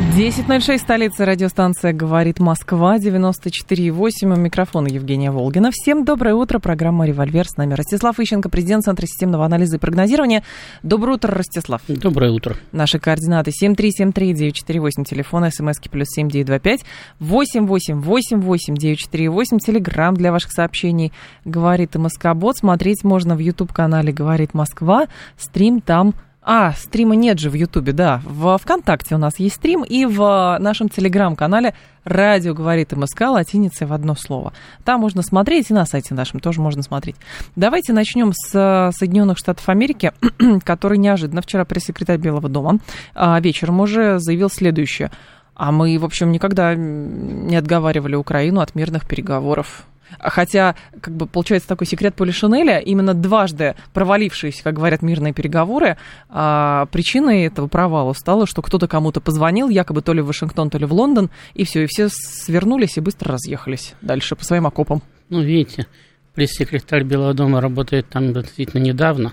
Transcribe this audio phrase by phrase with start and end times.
[0.00, 5.70] 10.06, столица радиостанция «Говорит Москва», 94.8, у микрофона Евгения Волгина.
[5.70, 10.42] Всем доброе утро, программа «Револьвер», с нами Ростислав Ищенко, президент Центра системного анализа и прогнозирования.
[10.82, 11.82] Доброе утро, Ростислав.
[11.86, 12.56] Доброе утро.
[12.72, 16.80] Наши координаты 7373948, телефон, смски плюс 7925,
[17.20, 21.12] 8888948, телеграмм для ваших сообщений
[21.44, 27.54] «Говорит МСК-бот», смотреть можно в YouTube-канале «Говорит Москва», стрим там а, стрима нет же в
[27.54, 28.22] Ютубе, да.
[28.24, 33.92] В ВКонтакте у нас есть стрим, и в нашем телеграм-канале «Радио говорит МСК» латиницей в
[33.92, 34.54] одно слово.
[34.84, 37.16] Там можно смотреть, и на сайте нашем тоже можно смотреть.
[37.56, 40.12] Давайте начнем с Соединенных Штатов Америки,
[40.64, 42.78] который неожиданно вчера пресс-секретарь Белого дома
[43.14, 45.10] а, вечером уже заявил следующее.
[45.54, 49.84] А мы, в общем, никогда не отговаривали Украину от мирных переговоров
[50.18, 55.96] Хотя, как бы, получается такой секрет Полишинеля, именно дважды провалившиеся, как говорят, мирные переговоры,
[56.28, 60.78] а, причиной этого провала стало, что кто-то кому-то позвонил, якобы то ли в Вашингтон, то
[60.78, 65.02] ли в Лондон, и все, и все свернулись и быстро разъехались дальше по своим окопам.
[65.28, 65.86] Ну, видите,
[66.34, 69.32] пресс-секретарь Белого дома работает там относительно недавно.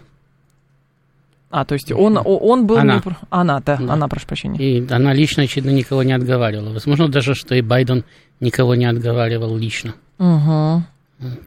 [1.50, 2.78] А, то есть он, он был...
[2.78, 2.96] Она.
[2.96, 3.16] Не...
[3.30, 4.60] Она, да, да, она, прошу прощения.
[4.60, 6.74] И она лично, очевидно, никого не отговаривала.
[6.74, 8.04] Возможно, даже, что и Байден
[8.40, 9.94] никого не отговаривал лично.
[10.20, 10.84] Угу.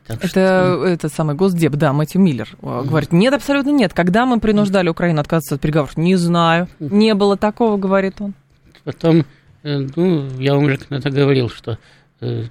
[0.06, 0.84] Так это что...
[0.84, 2.86] этот самый Госдеп, да, Мэтью Миллер mm.
[2.86, 3.94] говорит, нет, абсолютно нет.
[3.94, 5.96] Когда мы принуждали Украину отказаться от переговоров?
[5.96, 6.68] Не знаю.
[6.80, 8.34] Не было такого, говорит он.
[8.82, 9.24] Потом,
[9.62, 11.78] э, ну, я вам уже это говорил, что
[12.20, 12.46] э,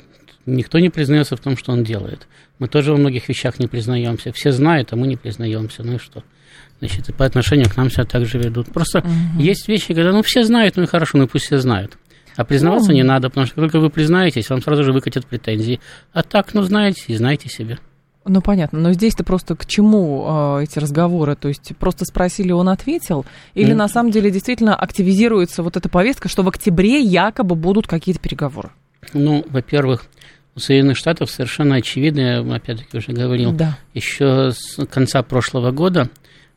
[0.45, 2.27] никто не признается в том, что он делает.
[2.57, 4.31] Мы тоже во многих вещах не признаемся.
[4.31, 5.83] Все знают, а мы не признаемся.
[5.83, 6.23] Ну и что?
[6.79, 8.67] Значит, и по отношению к нам себя так же ведут.
[8.67, 9.41] Просто угу.
[9.41, 11.97] есть вещи, когда, ну, все знают, ну и хорошо, ну пусть все знают.
[12.37, 15.81] А признаваться ну, не надо, потому что только вы признаетесь, вам сразу же выкатят претензии.
[16.13, 17.79] А так, ну, знаете и знаете себе.
[18.25, 18.79] Ну, понятно.
[18.79, 21.35] Но здесь-то просто к чему э, эти разговоры?
[21.35, 23.25] То есть просто спросили, он ответил?
[23.55, 23.75] Или mm.
[23.75, 28.69] на самом деле действительно активизируется вот эта повестка, что в октябре якобы будут какие-то переговоры?
[29.13, 30.05] Ну, во-первых,
[30.55, 33.77] у Соединенных Штатов совершенно очевидно, я опять-таки уже говорил, да.
[33.93, 36.09] еще с конца прошлого года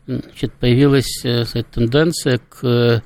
[0.07, 3.03] значит, появилась э, тенденция к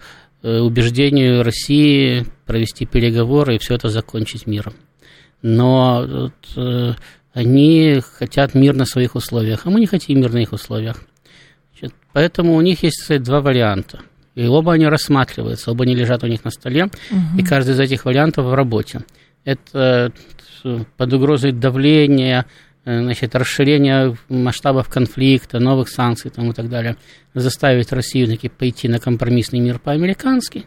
[0.49, 4.75] Э, убеждению России провести переговоры и все это закончить миром.
[5.43, 6.93] Но вот, э,
[7.33, 11.03] они хотят мир на своих условиях, а мы не хотим мир на их условиях.
[11.73, 14.03] Значит, поэтому у них есть кстати, два варианта.
[14.37, 17.39] И оба они рассматриваются, оба они лежат у них на столе, угу.
[17.39, 19.01] и каждый из этих вариантов в работе.
[19.45, 20.13] Это
[20.97, 22.47] под угрозой давления,
[22.87, 26.97] значит, расширение масштабов конфликта, новых санкций там, и так далее,
[27.35, 30.67] заставить Россию таки пойти на компромиссный мир по-американски.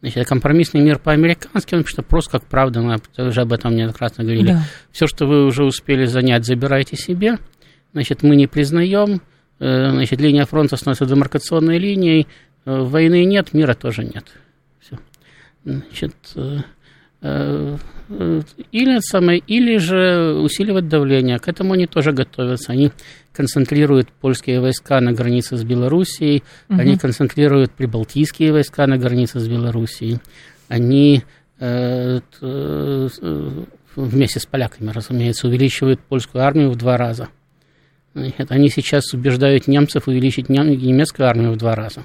[0.00, 4.52] Значит, компромиссный мир по-американски, он что просто как правда, мы уже об этом неоднократно говорили.
[4.52, 4.62] Да.
[4.92, 7.38] Все, что вы уже успели занять, забирайте себе.
[7.92, 9.20] Значит, мы не признаем.
[9.58, 12.28] Э, значит, линия фронта становится демаркационной линией.
[12.64, 14.24] Э, войны нет, мира тоже нет.
[14.80, 14.98] Все.
[15.64, 16.60] Значит, Э,
[17.22, 21.38] или, самое, или же усиливать давление.
[21.38, 22.72] К этому они тоже готовятся.
[22.72, 22.90] Они
[23.32, 26.80] концентрируют польские войска на границе с Белоруссией, угу.
[26.80, 30.18] они концентрируют прибалтийские войска на границе с Белоруссией,
[30.68, 31.22] они
[31.58, 33.08] э, э,
[33.96, 37.28] вместе с поляками, разумеется, увеличивают польскую армию в два раза.
[38.48, 42.04] Они сейчас убеждают немцев увеличить немецкую армию в два раза.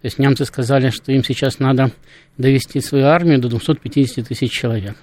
[0.00, 1.90] То есть немцы сказали, что им сейчас надо
[2.38, 4.96] довести свою армию до 250 тысяч человек.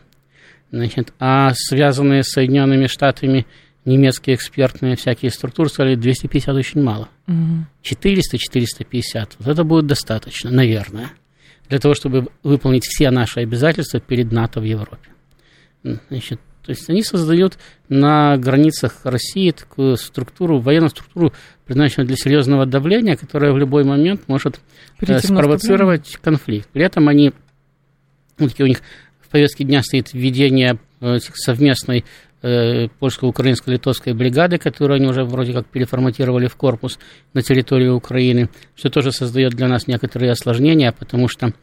[0.72, 3.46] Значит, а связанные с Соединенными Штатами
[3.86, 7.10] немецкие экспертные всякие структуры сказали, 250 очень мало.
[7.28, 7.66] Угу.
[7.84, 9.32] 400-450.
[9.40, 11.12] Вот это будет достаточно, наверное,
[11.70, 15.10] для того, чтобы выполнить все наши обязательства перед НАТО в Европе.
[15.84, 17.58] Значит, то есть они создают
[17.90, 21.34] на границах России такую структуру, военную структуру,
[21.66, 24.62] предназначенную для серьезного давления, которая в любой момент может
[25.02, 26.70] э, спровоцировать конфликт.
[26.72, 27.34] При этом они,
[28.40, 28.82] ну, такие у них
[29.20, 32.06] в повестке дня стоит введение э, совместной
[32.42, 36.98] э, польско-украинско-литовской бригады, которую они уже вроде как переформатировали в корпус
[37.34, 41.54] на территории Украины, что тоже создает для нас некоторые осложнения, потому что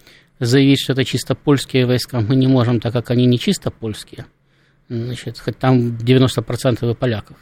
[0.40, 4.26] заявить, что это чисто польские войска мы не можем, так как они не чисто польские–
[4.90, 7.36] значит, хоть там 90% и поляков.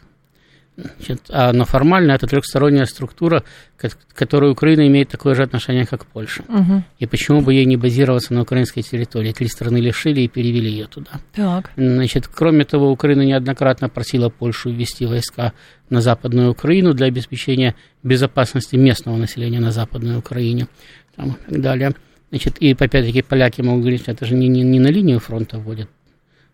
[0.76, 3.42] Значит, а, но формально это трехсторонняя структура,
[3.76, 6.44] к которой Украина имеет такое же отношение, как Польша.
[6.48, 6.84] Угу.
[7.00, 9.32] И почему бы ей не базироваться на украинской территории?
[9.32, 11.10] Три страны лишили и перевели ее туда.
[11.34, 11.72] Так.
[11.76, 15.52] Значит, кроме того, Украина неоднократно просила Польшу ввести войска
[15.90, 17.74] на Западную Украину для обеспечения
[18.04, 20.68] безопасности местного населения на Западной Украине
[21.16, 21.94] там, и так далее.
[22.30, 25.58] Значит, и опять-таки поляки могут говорить, что это же не, не, не на линию фронта
[25.58, 25.88] вводят,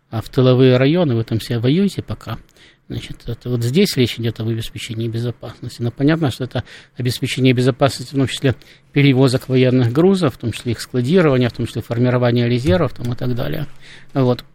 [0.09, 2.37] а в тыловые районы, вы там все воюете пока.
[2.87, 5.81] Значит, это вот здесь речь идет об обеспечении безопасности.
[5.81, 6.63] Но понятно, что это
[6.95, 8.55] обеспечение безопасности, в том числе
[8.93, 13.15] перевозок военных грузов, в том числе их складирования, в том числе формирования резервов там, и
[13.15, 13.65] так далее.
[14.13, 14.45] Вот.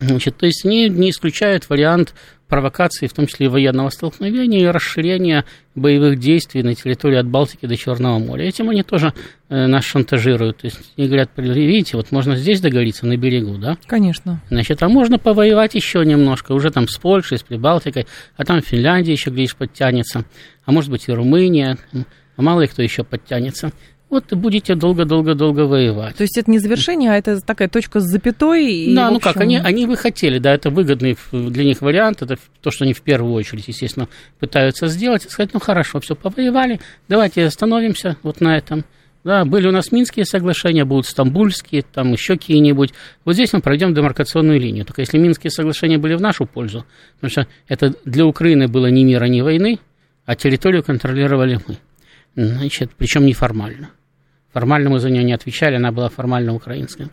[0.00, 2.14] Значит, то есть не, не исключает вариант
[2.48, 5.44] провокации, в том числе и военного столкновения, и расширения
[5.74, 8.44] боевых действий на территории от Балтики до Черного моря.
[8.44, 9.14] Этим они тоже
[9.48, 10.58] э, нас шантажируют.
[10.58, 13.78] То есть они говорят, видите, вот можно здесь договориться на берегу, да?
[13.86, 14.42] Конечно.
[14.50, 18.06] Значит, а можно повоевать еще немножко, уже там с Польшей, с Прибалтикой,
[18.36, 20.24] а там Финляндия еще, глядишь, подтянется,
[20.64, 21.78] а может быть и Румыния,
[22.36, 23.72] а мало ли кто еще подтянется
[24.10, 26.16] вот будете долго-долго-долго воевать.
[26.16, 28.72] То есть это не завершение, а это такая точка с запятой?
[28.72, 29.14] И, да, общем...
[29.14, 32.84] ну как, они, они бы хотели, да, это выгодный для них вариант, это то, что
[32.84, 34.08] они в первую очередь, естественно,
[34.38, 38.84] пытаются сделать, и сказать, ну хорошо, все, повоевали, давайте остановимся вот на этом.
[39.24, 42.92] Да, были у нас Минские соглашения, будут Стамбульские, там еще какие-нибудь.
[43.24, 44.84] Вот здесь мы пройдем демаркационную линию.
[44.84, 46.84] Только если Минские соглашения были в нашу пользу,
[47.16, 49.78] потому что это для Украины было ни мира, ни войны,
[50.26, 51.78] а территорию контролировали мы.
[52.36, 53.90] Значит, причем неформально
[54.54, 57.10] формально мы за нее не отвечали, она была формально украинская,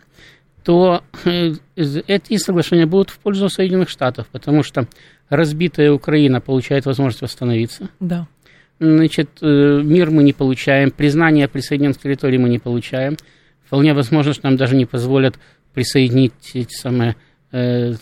[0.64, 4.86] то э, эти соглашения будут в пользу Соединенных Штатов, потому что
[5.28, 7.90] разбитая Украина получает возможность восстановиться.
[7.98, 8.28] Да.
[8.78, 13.16] Значит, э, мир мы не получаем, признание присоединенных территорий мы не получаем.
[13.66, 15.34] Вполне возможно, что нам даже не позволят
[15.74, 17.16] присоединить эти самые
[17.50, 17.94] э,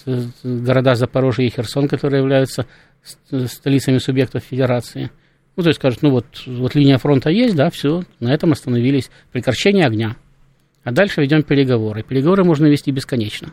[0.45, 2.67] города Запорожье и Херсон, которые являются
[3.47, 5.11] столицами субъектов Федерации.
[5.57, 9.11] Ну, то есть скажут, ну вот, вот линия фронта есть, да, все, на этом остановились.
[9.33, 10.17] Прекращение огня.
[10.85, 12.03] А дальше ведем переговоры.
[12.03, 13.53] Переговоры можно вести бесконечно.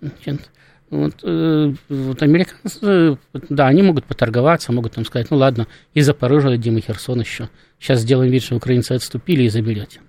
[0.00, 0.50] Значит,
[0.88, 3.18] вот, э, вот американцы,
[3.48, 7.50] да, они могут поторговаться, могут там сказать, ну ладно, и Запорожье дадим, и Херсон еще.
[7.80, 10.00] Сейчас сделаем вид, что украинцы отступили и заберете.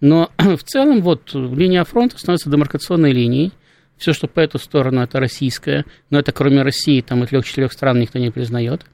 [0.00, 3.52] Но в целом вот линия фронта становится демаркационной линией.
[3.96, 5.86] Все, что по эту сторону, это российская.
[6.10, 8.84] Но это кроме России, там и трех-четырех стран никто не признает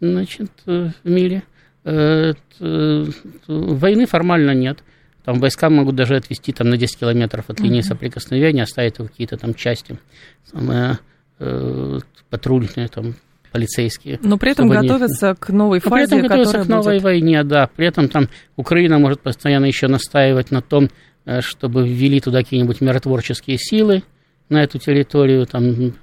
[0.00, 1.42] значит, э, в мире.
[1.84, 2.32] Э,
[3.48, 4.82] войны формально нет.
[5.24, 9.54] Там войска могут даже отвести там, на 10 километров от линии соприкосновения, оставить какие-то там
[9.54, 9.98] части
[10.44, 11.00] самые,
[11.40, 11.98] э,
[12.30, 13.14] патрульные, там,
[13.50, 14.20] полицейские.
[14.22, 17.02] Но при этом готовятся к новой фазе, Но при этом готовятся к новой будет...
[17.02, 17.68] войне, да.
[17.74, 20.90] При этом там Украина может постоянно еще настаивать на том,
[21.24, 24.04] э, чтобы ввели туда какие-нибудь миротворческие силы
[24.48, 25.94] на эту территорию, там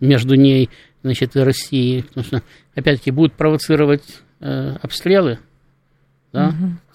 [0.00, 0.68] между ней
[1.04, 2.42] значит, и Россией, потому что,
[2.74, 4.02] опять-таки, будут провоцировать
[4.40, 5.38] э, обстрелы,
[6.32, 6.48] да,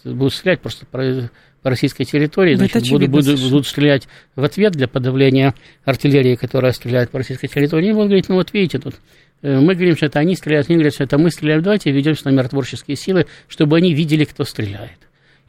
[0.03, 0.15] угу.
[0.15, 1.29] будут стрелять просто по,
[1.61, 5.53] по российской территории, значит, очевидно, будут, будут, будут стрелять в ответ для подавления
[5.85, 8.95] артиллерии, которая стреляет по российской территории, и будут говорить, ну вот видите, тут
[9.43, 12.27] э, мы говорим, что это они стреляют, они говорят, что это мы стреляем, давайте ведемся
[12.29, 14.97] на миротворческие силы, чтобы они видели, кто стреляет,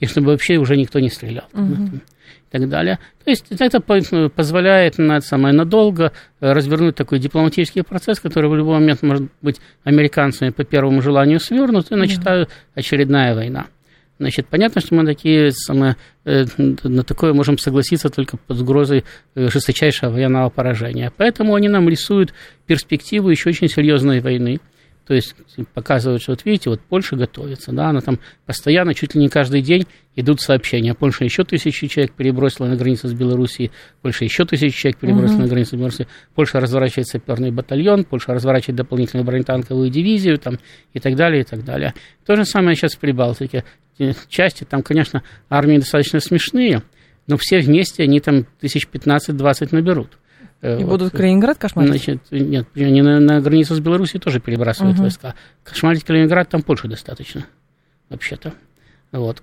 [0.01, 1.49] и чтобы вообще уже никто не стрелял.
[1.55, 2.01] Угу
[2.51, 2.99] и так далее.
[3.25, 8.81] То есть это позволяет на, самое надолго э, развернуть такой дипломатический процесс, который в любой
[8.81, 13.67] момент может быть американцами по первому желанию свернут, и начинает очередная война.
[14.19, 19.05] Значит, понятно, что мы такие самые, э, на такое можем согласиться только под угрозой
[19.35, 21.11] э, жесточайшего военного поражения.
[21.17, 22.35] Поэтому они нам рисуют
[22.67, 24.61] перспективу еще очень серьезной войны.
[25.07, 25.35] То есть
[25.75, 29.61] показывают, что вот видите, вот Польша готовится, да, она там постоянно, чуть ли не каждый
[29.61, 30.95] день идут сообщения.
[30.95, 35.43] Польша еще тысячи человек перебросила на границу с Белоруссией, Польша еще тысячи человек перебросила угу.
[35.43, 40.59] на границу с Белоруссией, Польша разворачивает саперный батальон, Польша разворачивает дополнительную бронетанковую дивизию там,
[40.93, 41.95] и так далее, и так далее.
[42.25, 43.65] То же самое сейчас в Прибалтике.
[44.29, 46.83] Части там, конечно, армии достаточно смешные,
[47.27, 50.20] но все вместе они там тысяч 15-20 наберут.
[50.63, 50.99] Э, и вот.
[50.99, 51.91] будут Калининград кошмарить?
[51.91, 55.05] Значит, нет, они на, на границу с Белоруссией тоже перебрасывают угу.
[55.05, 55.35] войска.
[55.65, 57.47] Кошмарить Калининград там Польши достаточно,
[58.09, 58.53] вообще-то.
[59.13, 59.43] Вот.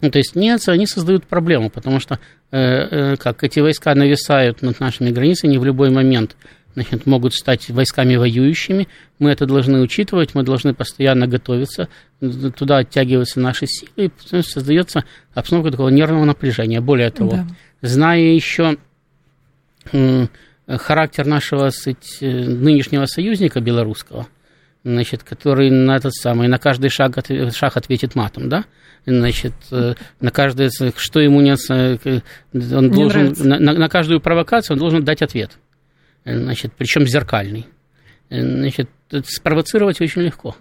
[0.00, 2.18] Ну, то есть нет, они создают проблему, потому что
[2.50, 6.36] э, э, как эти войска нависают над нашими границами, в любой момент
[6.74, 8.88] значит, могут стать войсками воюющими.
[9.18, 11.88] Мы это должны учитывать, мы должны постоянно готовиться,
[12.56, 13.90] туда оттягиваются наши силы,
[14.30, 15.04] и создается
[15.34, 16.80] обстановка такого нервного напряжения.
[16.80, 17.46] Более того, да.
[17.82, 18.78] зная еще
[20.78, 24.28] характер нашего э, нынешнего союзника белорусского,
[24.84, 27.16] значит, который на этот самый, на каждый шаг,
[27.52, 28.64] шаг ответит матом, да,
[29.06, 34.80] значит, э, на каждое, что ему не, он не должен, на, на каждую провокацию он
[34.80, 35.52] должен дать ответ,
[36.24, 37.66] значит, причем зеркальный.
[38.30, 38.88] Значит,
[39.24, 40.54] спровоцировать очень легко.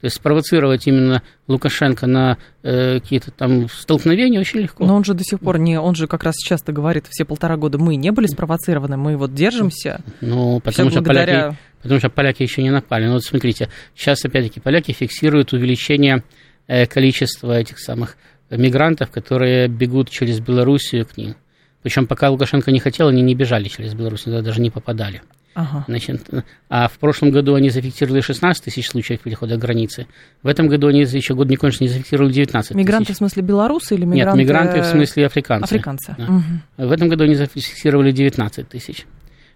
[0.00, 4.86] То есть спровоцировать именно Лукашенко на э, какие-то там столкновения очень легко.
[4.86, 7.56] Но он же до сих пор не, он же как раз часто говорит, все полтора
[7.56, 10.00] года мы не были спровоцированы, мы вот держимся.
[10.20, 11.40] Ну, потому что, благодаря...
[11.40, 13.06] поляки, потому что поляки еще не напали.
[13.06, 16.22] Ну, вот смотрите, сейчас опять-таки поляки фиксируют увеличение
[16.68, 18.16] э, количества этих самых
[18.50, 21.34] мигрантов, которые бегут через Белоруссию к ним.
[21.82, 25.22] Причем пока Лукашенко не хотел, они не бежали через Беларусь, даже не попадали.
[25.54, 25.84] Ага.
[25.88, 26.28] Значит,
[26.68, 30.06] а в прошлом году они зафиксировали 16 тысяч случаев перехода границы.
[30.42, 32.76] В этом году они еще год не кончился, не зафиксировали 19 тысяч.
[32.76, 34.38] Мигранты в смысле белорусы или мигранты?
[34.38, 35.64] Нет, мигранты в смысле африканцы.
[35.64, 36.14] Африканцы.
[36.16, 36.24] Да.
[36.24, 36.88] Угу.
[36.88, 39.06] В этом году они зафиксировали 19 тысяч.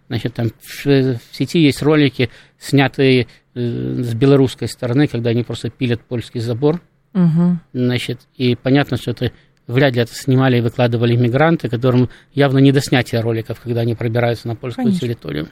[0.08, 3.60] Значит, там в, в сети есть ролики, снятые э,
[4.02, 6.80] с белорусской стороны, когда они просто пилят польский забор.
[7.14, 7.58] Угу.
[7.72, 9.32] Значит, и понятно, что это
[9.66, 13.94] вряд ли это снимали и выкладывали мигранты, которым явно не до снятия роликов, когда они
[13.94, 15.06] пробираются на польскую Конечно.
[15.06, 15.48] территорию.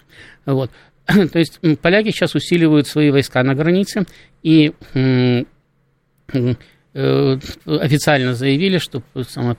[0.46, 0.70] Вот.
[1.06, 4.06] То есть поляки сейчас усиливают свои войска на границе
[4.42, 5.44] и э,
[7.66, 9.02] официально заявили, что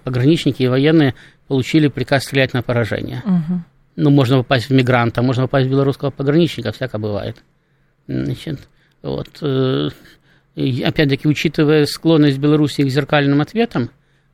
[0.04, 1.16] пограничники и военные
[1.48, 3.24] получили приказ стрелять на поражение.
[3.26, 3.62] Угу.
[3.98, 7.44] Ну, можно попасть в мигранта, можно попасть в белорусского пограничника, всяко бывает.
[8.08, 8.60] Значит,
[9.02, 9.28] вот.
[9.42, 9.90] Э,
[10.56, 13.90] опять-таки, учитывая склонность Беларуси к зеркальным ответам,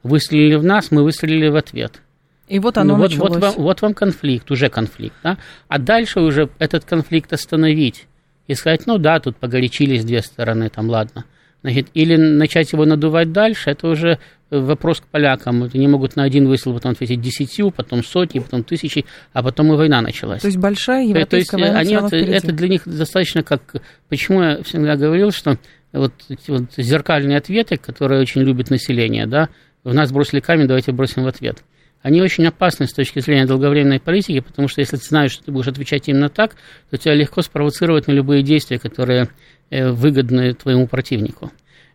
[0.07, 2.01] выстрелили в нас, мы выстрелили в ответ.
[2.47, 5.15] И вот оно ну, вот, вот, вам, вот вам конфликт, уже конфликт.
[5.23, 5.37] Да?
[5.67, 8.07] А дальше уже этот конфликт остановить
[8.47, 11.25] и сказать, ну да, тут погорячились две стороны, там ладно.
[11.63, 15.63] Значит, или начать его надувать дальше, это уже вопрос к полякам.
[15.73, 19.75] Они могут на один выстрел потом ответить десятью, потом сотни, потом тысячи, а потом и
[19.75, 20.41] война началась.
[20.41, 23.61] То есть большая европейская То есть, война они, это, это для них достаточно как...
[24.07, 25.57] Почему я всегда говорил, что
[25.91, 29.49] вот эти вот зеркальные ответы, которые очень любит население, да,
[29.83, 31.63] в нас бросили камень, давайте бросим в ответ.
[32.01, 35.51] Они очень опасны с точки зрения долговременной политики, потому что если ты знаешь, что ты
[35.51, 36.55] будешь отвечать именно так,
[36.89, 39.29] то тебя легко спровоцировать на любые действия, которые
[39.69, 41.51] э, выгодны твоему противнику.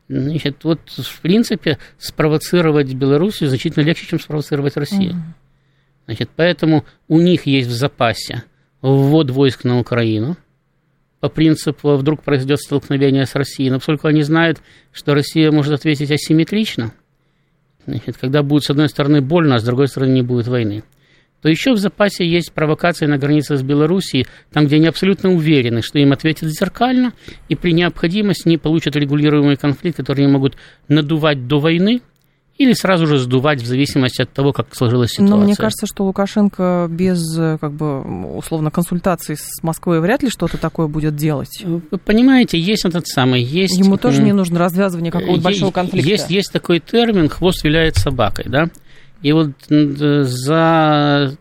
[0.09, 5.23] Значит, вот в принципе спровоцировать Белоруссию значительно легче, чем спровоцировать Россию.
[6.07, 8.43] Значит, поэтому у них есть в запасе
[8.83, 10.37] ввод войск на Украину,
[11.21, 14.61] по принципу вдруг произойдет столкновение с Россией, но поскольку они знают,
[14.91, 16.93] что Россия может ответить асимметрично,
[17.87, 20.85] Значит, когда будет с одной стороны больно, а с другой стороны не будет войны.
[21.43, 25.83] То еще в запасе есть провокации на границе с Белоруссией, там, где они абсолютно уверены,
[25.83, 27.15] что им ответят зеркально,
[27.49, 32.01] и при необходимости не получат регулируемый конфликт, который они могут надувать до войны,
[32.59, 35.37] или сразу же сдувать в зависимости от того, как сложилась ситуация.
[35.37, 40.59] Но мне кажется, что Лукашенко без, как бы, условно, консультаций с Москвой вряд ли что-то
[40.59, 41.63] такое будет делать.
[41.65, 43.79] Вы понимаете, есть этот самый, есть...
[43.79, 46.09] Ему тоже не нужно развязывание какого-то большого конфликта.
[46.09, 48.69] Есть, есть такой термин «хвост виляет собакой», да?
[49.23, 51.37] И вот за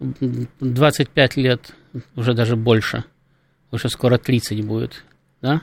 [0.00, 1.74] 25 лет,
[2.16, 3.04] уже даже больше,
[3.70, 5.04] уже скоро 30 будет,
[5.40, 5.62] да,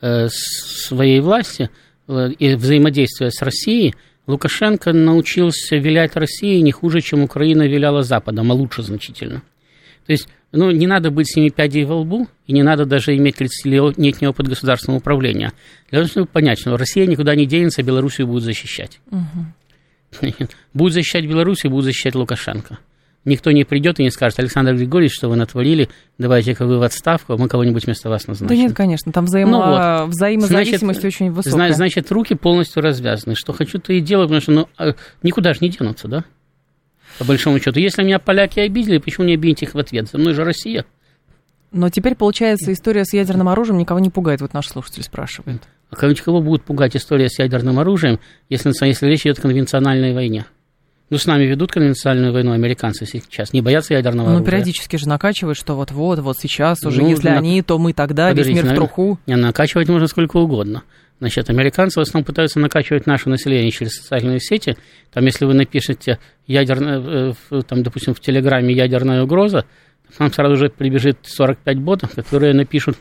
[0.00, 3.94] э, своей власти– Э, и взаимодействия с Россией,
[4.26, 9.42] Лукашенко научился вилять Россией не хуже, чем Украина виляла Западом, а лучше значительно.
[10.06, 13.40] То есть, ну, не надо быть семи пядей во лбу, и не надо даже иметь
[13.40, 15.52] 30-летний опыт государственного управления.
[15.90, 19.00] Для того, чтобы понять, что Россия никуда не денется, Белоруссию будет защищать.
[19.10, 20.26] Угу.
[20.74, 22.78] Будет защищать Белоруссию, будет защищать Лукашенко
[23.24, 25.88] никто не придет и не скажет, Александр Григорьевич, что вы натворили,
[26.18, 28.48] давайте-ка вы в отставку, мы кого-нибудь вместо вас назначим.
[28.48, 29.50] Да нет, конечно, там взаимо...
[29.50, 30.08] ну, вот.
[30.10, 31.72] взаимозависимость значит, очень высокая.
[31.72, 33.34] Значит, руки полностью развязаны.
[33.34, 36.24] Что хочу, то и делаю, потому что ну, а, никуда же не денутся, да?
[37.18, 37.78] По большому счету.
[37.78, 40.08] Если меня поляки обидели, почему не обидеть их в ответ?
[40.10, 40.84] За мной же Россия.
[41.70, 45.62] Но теперь, получается, история с ядерным оружием никого не пугает, вот наш слушатель спрашивает.
[45.90, 50.46] А кого будет пугать история с ядерным оружием, если, если речь идет о конвенциональной войне?
[51.10, 54.44] Ну, с нами ведут конвенциональную войну американцы сейчас, не боятся ядерного ну, оружия.
[54.44, 57.38] Ну, периодически же накачивают, что вот-вот, вот сейчас уже, ну, если на...
[57.38, 59.18] они, то мы тогда, весь мир в труху.
[59.26, 60.82] Не, накачивать можно сколько угодно.
[61.20, 64.76] Значит, американцы в основном пытаются накачивать наше население через социальные сети.
[65.12, 69.64] Там, если вы напишете ядерная, э, там, допустим, в Телеграме ядерная угроза,
[70.18, 72.96] там сразу же прибежит 45 ботов, которые напишут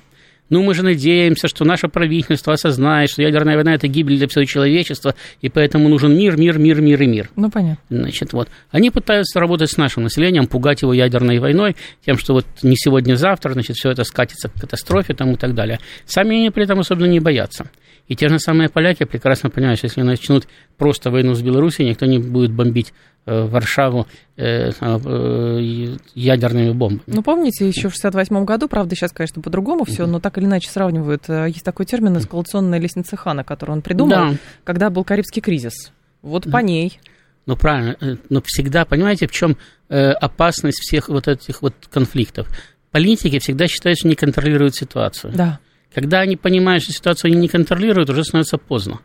[0.49, 4.45] ну, мы же надеемся, что наше правительство осознает, что ядерная война– это гибель для всего
[4.45, 7.29] человечества, и поэтому нужен мир, мир, мир, мир и мир.
[7.35, 7.83] Ну, понятно.
[7.89, 8.49] Значит, вот.
[8.69, 13.53] Они пытаются работать с нашим населением, пугать его ядерной войной, тем, что вот не сегодня-завтра,
[13.53, 15.79] значит, все это скатится к катастрофе там, и так далее.
[16.05, 17.65] Сами они при этом особенно не боятся.
[18.07, 20.47] И те же самые поляки прекрасно понимают, что если начнут
[20.77, 22.93] просто войну с Белоруссией, никто не будет бомбить
[23.25, 27.03] Варшаву э, э, ядерными бомбами.
[27.07, 30.69] Ну, помните, еще в 68 году, правда, сейчас, конечно, по-другому все, но так или иначе
[30.69, 31.29] сравнивают.
[31.29, 34.35] Есть такой термин «эскалационная лестница Хана», который он придумал, да.
[34.63, 35.91] когда был Карибский кризис.
[36.21, 36.99] Вот по ней.
[37.45, 37.97] Ну, правильно.
[38.29, 39.57] Но всегда, понимаете, в чем
[39.89, 42.47] опасность всех вот этих вот конфликтов?
[42.93, 45.33] политики всегда считают, что не контролируют ситуацию.
[45.35, 45.59] Да.
[45.93, 49.01] Когда они понимают, что ситуацию они не контролируют, уже становится поздно.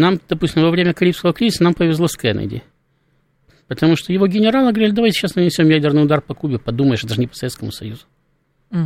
[0.00, 2.62] Нам, допустим, во время Карибского кризиса нам повезло с Кеннеди.
[3.68, 7.20] Потому что его генералы говорили, давайте сейчас нанесем ядерный удар по Кубе, подумаешь, это же
[7.20, 8.06] не по Советскому Союзу.
[8.70, 8.80] Угу.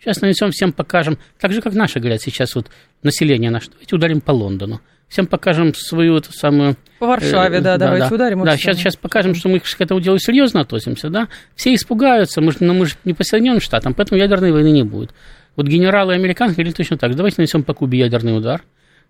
[0.00, 2.70] Сейчас нанесем, всем покажем, так же, как наши говорят сейчас, вот
[3.02, 4.80] население наше, давайте ударим по Лондону.
[5.08, 6.76] Всем покажем свою эту самую...
[6.98, 8.14] По Варшаве, э, да, да, давайте да.
[8.14, 8.44] ударим.
[8.44, 11.28] Да, сейчас, сейчас покажем, что мы к этому делу серьезно относимся, да.
[11.56, 14.82] Все испугаются, мы же, но мы же не по Соединенным Штатам, поэтому ядерной войны не
[14.82, 15.12] будет.
[15.56, 18.62] Вот генералы американцы говорили точно так, давайте нанесем по Кубе ядерный удар,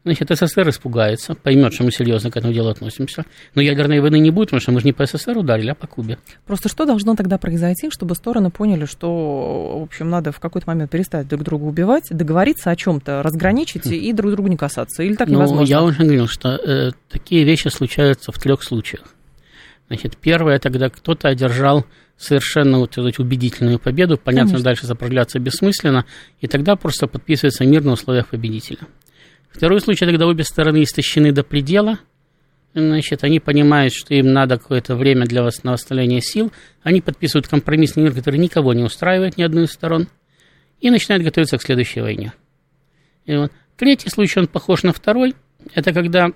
[0.04, 3.24] Значит, СССР испугается, поймет, что мы серьезно к этому делу относимся.
[3.54, 5.86] Но ядерной войны не будет, потому что мы же не по СССР ударили, а по
[5.86, 6.18] Кубе.
[6.46, 10.90] Просто что должно тогда произойти, чтобы стороны поняли, что, в общем, надо в какой-то момент
[10.90, 15.02] перестать друг друга убивать, договориться о чем-то, разграничить и друг другу не касаться?
[15.02, 15.62] Или так невозможно?
[15.62, 19.04] Ну, я уже говорил, что э, такие вещи случаются в трех случаях.
[19.88, 21.84] Значит, первое, когда кто-то одержал
[22.16, 24.64] совершенно вот эту убедительную победу, понятно, Конечно.
[24.64, 26.04] дальше заправляться бессмысленно,
[26.40, 28.80] и тогда просто подписывается мир на условиях победителя.
[29.50, 31.98] Второй случай, когда обе стороны истощены до предела,
[32.74, 36.52] значит, они понимают, что им надо какое-то время для восстановления сил,
[36.82, 40.08] они подписывают компромиссный мир, который никого не устраивает, ни одной из сторон,
[40.80, 42.32] и начинают готовиться к следующей войне.
[43.24, 43.52] И вот.
[43.76, 45.34] Третий случай, он похож на второй,
[45.72, 46.32] это когда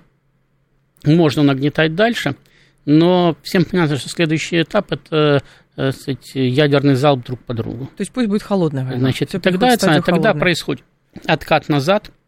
[1.05, 2.37] можно нагнетать дальше,
[2.85, 5.43] но всем понятно, что следующий этап– это
[5.77, 7.87] э, сказать, ядерный залп друг по другу.
[7.97, 8.99] То есть пусть будет холодная война.
[8.99, 10.85] Значит, тогда, тогда происходит
[11.27, 12.11] откат назад–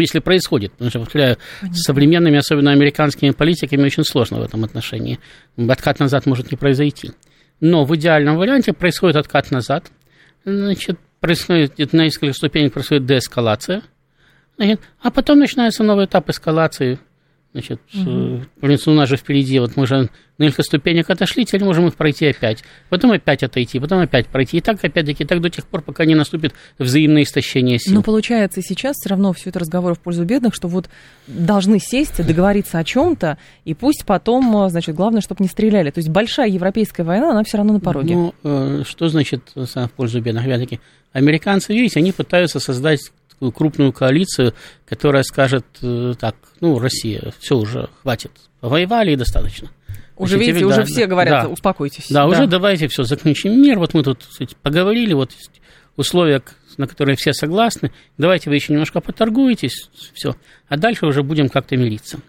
[0.00, 5.18] если происходит, потому что, повторяю, с современными, особенно американскими политиками, очень сложно в этом отношении.
[5.56, 7.10] Откат назад может не произойти.
[7.60, 9.90] Но в идеальном варианте происходит откат назад,
[10.44, 13.82] значит, происходит на несколько ступенек происходит деэскалация,
[14.56, 16.98] значит, а потом начинается новый этап эскалации–
[17.52, 18.40] Значит, угу.
[18.62, 22.26] у нас же впереди, вот мы же на несколько ступенек отошли, теперь можем их пройти
[22.26, 22.64] опять.
[22.88, 24.56] Потом опять отойти, потом опять пройти.
[24.56, 27.92] И так, опять-таки, так до тех пор, пока не наступит взаимное истощение сил.
[27.92, 30.88] Но получается сейчас все равно все это разговоры в пользу бедных, что вот
[31.26, 35.90] должны сесть, договориться о чем-то, и пусть потом, значит, главное, чтобы не стреляли.
[35.90, 38.14] То есть большая европейская война, она все равно на пороге.
[38.14, 40.44] Ну, э, что значит в пользу бедных?
[40.44, 40.80] Опять-таки,
[41.12, 43.00] американцы, видите, они пытаются создать
[43.42, 44.54] такую крупную коалицию,
[44.86, 49.68] которая скажет э, так, ну, Россия, все уже, хватит, воевали и достаточно.
[50.16, 52.06] Уже, Значит, видите, уже да, все говорят, да, успокойтесь.
[52.08, 55.32] Да, да, уже давайте все, закончим мир, вот мы тут кстати, поговорили, вот
[55.96, 56.40] условия,
[56.76, 60.36] на которые все согласны, давайте вы еще немножко поторгуетесь, все,
[60.68, 62.20] а дальше уже будем как-то мириться.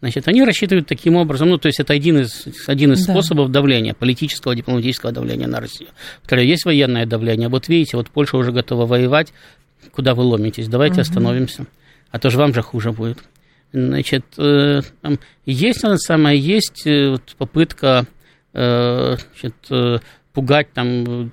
[0.00, 3.12] Значит, они рассчитывают таким образом, ну, то есть это один из, один из да.
[3.12, 5.90] способов давления, политического, дипломатического давления на Россию.
[6.22, 7.48] Второе, есть военное давление.
[7.48, 9.32] Вот видите, вот Польша уже готова воевать,
[9.92, 11.02] куда вы ломитесь, давайте угу.
[11.02, 11.66] остановимся,
[12.10, 13.18] а то же вам же хуже будет.
[13.72, 18.06] Значит, э, там есть, она самая, есть э, вот, попытка
[18.52, 21.32] э, значит, пугать там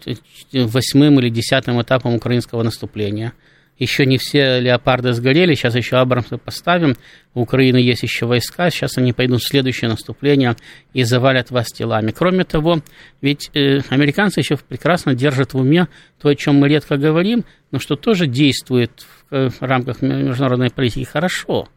[0.53, 3.33] восьмым или десятым этапом украинского наступления–
[3.81, 6.95] еще не все леопарды сгорели, сейчас еще Абрамсы поставим.
[7.33, 10.55] У Украины есть еще войска, сейчас они пойдут в следующее наступление
[10.93, 12.11] и завалят вас телами.
[12.11, 12.81] Кроме того,
[13.21, 15.87] ведь э, американцы еще прекрасно держат в уме
[16.21, 20.69] то, о чем мы редко говорим, но что тоже действует в, э, в рамках международной
[20.69, 21.67] политики хорошо.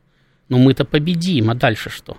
[0.51, 2.19] Но мы-то победим, а дальше что?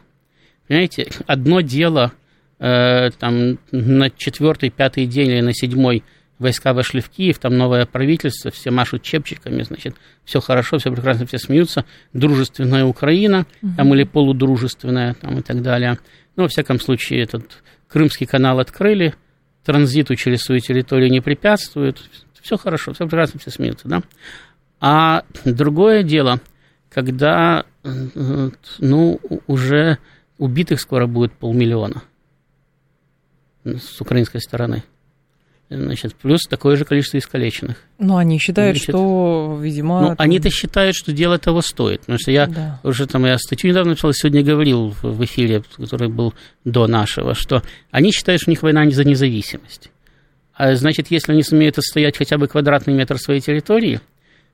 [0.67, 2.11] Понимаете, одно дело
[2.57, 6.03] э, там на четвертый, пятый день или на седьмой
[6.39, 11.25] войска вошли в Киев, там новое правительство, все машут чепчиками, значит, все хорошо, все прекрасно,
[11.25, 13.73] все смеются, дружественная Украина, угу.
[13.77, 15.97] там или полудружественная, там и так далее.
[16.35, 19.15] Ну, во всяком случае, этот Крымский канал открыли,
[19.63, 21.99] транзиту через свою территорию не препятствует,
[22.41, 24.03] все хорошо, все прекрасно, все смеются, да.
[24.79, 26.39] А другое дело,
[26.89, 27.65] когда,
[28.79, 29.97] ну, уже
[30.37, 32.03] убитых скоро будет полмиллиона
[33.63, 34.83] с украинской стороны.
[35.69, 37.77] Значит, плюс такое же количество искалеченных.
[37.97, 40.01] Но они считают, Значит, что, видимо...
[40.01, 42.01] Ну, они-то считают, что дело того стоит.
[42.01, 42.79] Потому что я да.
[42.83, 47.63] уже там, я статью недавно написал, сегодня говорил в эфире, который был до нашего, что
[47.89, 49.89] они считают, что у них война не за независимость.
[50.53, 53.99] А значит, если они сумеют отстоять хотя бы квадратный метр своей территории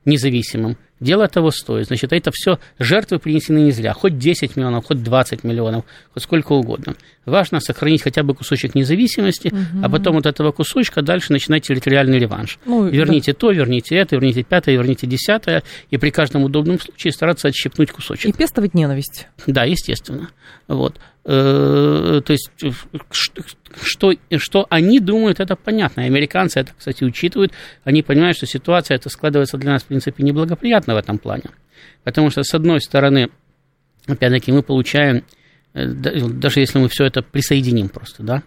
[0.04, 1.86] независимым, дело того стоит.
[1.86, 3.92] Значит, это все жертвы принесены не зря.
[3.92, 6.94] Хоть 10 миллионов, хоть 20 миллионов, хоть сколько угодно.
[7.26, 9.84] Важно сохранить хотя бы кусочек независимости, угу.
[9.84, 12.58] а потом вот этого кусочка дальше начинать территориальный реванш.
[12.64, 13.38] Ну, верните да.
[13.38, 18.26] то, верните это, верните пятое, верните десятое, и при каждом удобном случае стараться отщепнуть кусочек.
[18.26, 19.28] И пестовать ненависть.
[19.46, 20.30] Да, естественно.
[20.68, 20.98] Вот.
[21.24, 22.50] Э, то есть,
[23.72, 26.02] что, что они думают, это понятно.
[26.02, 27.52] Американцы это, кстати, учитывают.
[27.84, 31.44] Они понимают, что ситуация это складывается для нас, в принципе, неблагоприятно в этом плане.
[32.02, 33.30] Потому что, с одной стороны,
[34.06, 35.24] опять-таки, мы получаем,
[35.74, 38.42] э, даже если мы все это присоединим просто, да,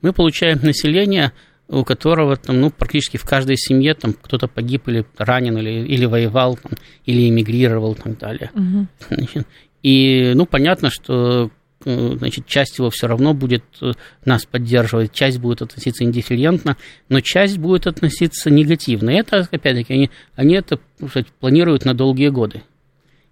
[0.00, 1.32] мы получаем население,
[1.68, 6.04] у которого там, ну, практически в каждой семье там кто-то погиб или ранен, или, или
[6.06, 6.72] воевал, там,
[7.04, 8.50] или эмигрировал и так далее.
[8.54, 9.44] Угу.
[9.82, 11.50] И, ну, понятно, что
[11.84, 13.92] значит, часть его все равно будет э,
[14.24, 16.76] нас поддерживать, часть будет относиться индифферентно,
[17.08, 19.10] но часть будет относиться негативно.
[19.10, 22.62] И это, опять-таки, они, они это сказать, планируют на долгие годы.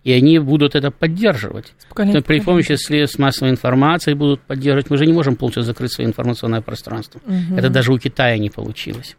[0.05, 1.75] И они будут это поддерживать.
[1.95, 4.91] При помощи средств массовой информации будут поддерживать.
[4.91, 7.21] Мы же не можем полностью закрыть свое информационное пространство.
[7.25, 7.57] Угу.
[7.57, 9.17] Это даже у Китая не получилось.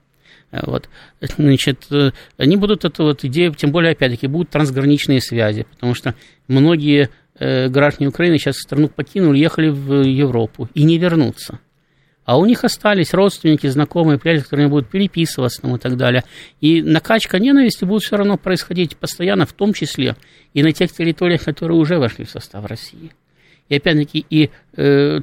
[0.52, 0.90] Э, вот.
[1.38, 1.88] Значит,
[2.38, 6.16] они будут эту вот идею, тем более, опять-таки, будут трансграничные связи, потому что
[6.48, 7.10] многие э,
[7.70, 11.60] граждане Украины сейчас страну покинули, ехали в Европу и не вернутся.
[12.26, 16.24] А у них остались родственники, знакомые, приятели, которые будут переписываться там, и так далее.
[16.62, 20.16] И накачка ненависти будет все равно происходить постоянно, в том числе
[20.54, 23.12] и на тех территориях, которые уже вошли в состав России.
[23.70, 25.20] И опять-таки, и, э,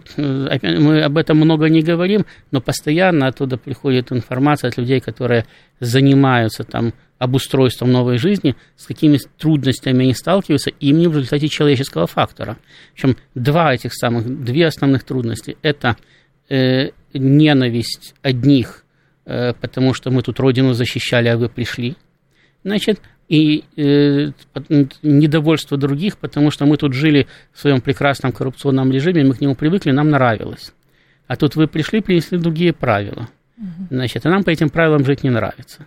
[0.50, 5.46] опять, мы об этом много не говорим, но постоянно оттуда приходит информация от людей, которые
[5.78, 12.56] занимаются там обустройством новой жизни, с какими трудностями они сталкиваются, именно в результате человеческого фактора.
[12.94, 15.96] Причем два этих самых, две основных трудности– это
[16.48, 18.84] э, ненависть одних,
[19.26, 21.94] э, потому что мы тут родину защищали, а вы пришли,
[22.64, 24.32] значит, и э,
[25.02, 29.54] недовольство других, потому что мы тут жили в своем прекрасном коррупционном режиме, мы к нему
[29.54, 30.72] привыкли, нам нравилось.
[31.26, 33.28] А тут вы пришли, принесли другие правила.
[33.90, 35.86] Значит, и нам по этим правилам жить не нравится.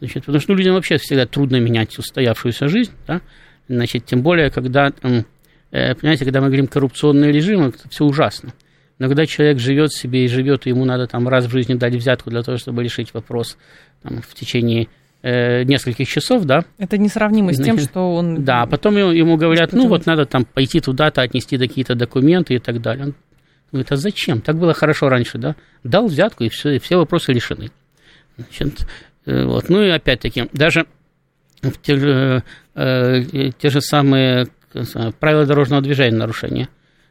[0.00, 3.20] Значит, потому что ну, людям вообще всегда трудно менять устоявшуюся жизнь, да?
[3.68, 8.54] Значит, тем более, когда, э, понимаете, когда мы говорим коррупционный режим, это все ужасно.
[8.98, 11.94] Но когда человек живет себе и живет, и ему надо там раз в жизни дать
[11.94, 13.56] взятку для того, чтобы решить вопрос
[14.02, 14.88] там, в течение
[15.22, 16.64] э, нескольких часов, да.
[16.78, 18.44] Это несравнимо с тем, что он...
[18.44, 22.58] Да, потом ему, ему говорят, ну вот надо там пойти туда-то, отнести какие-то документы и
[22.58, 23.06] так далее.
[23.06, 23.14] Он
[23.72, 24.40] говорит, а зачем?
[24.40, 25.54] Так было хорошо раньше, да?
[25.84, 27.70] Дал взятку, и все, и все вопросы решены.
[28.36, 28.86] Значит,
[29.28, 29.68] вот.
[29.68, 30.86] Ну и опять-таки, даже
[31.82, 32.42] те же,
[32.74, 33.22] э,
[33.58, 34.48] те же самые
[35.18, 36.68] правила дорожного движения нарушения.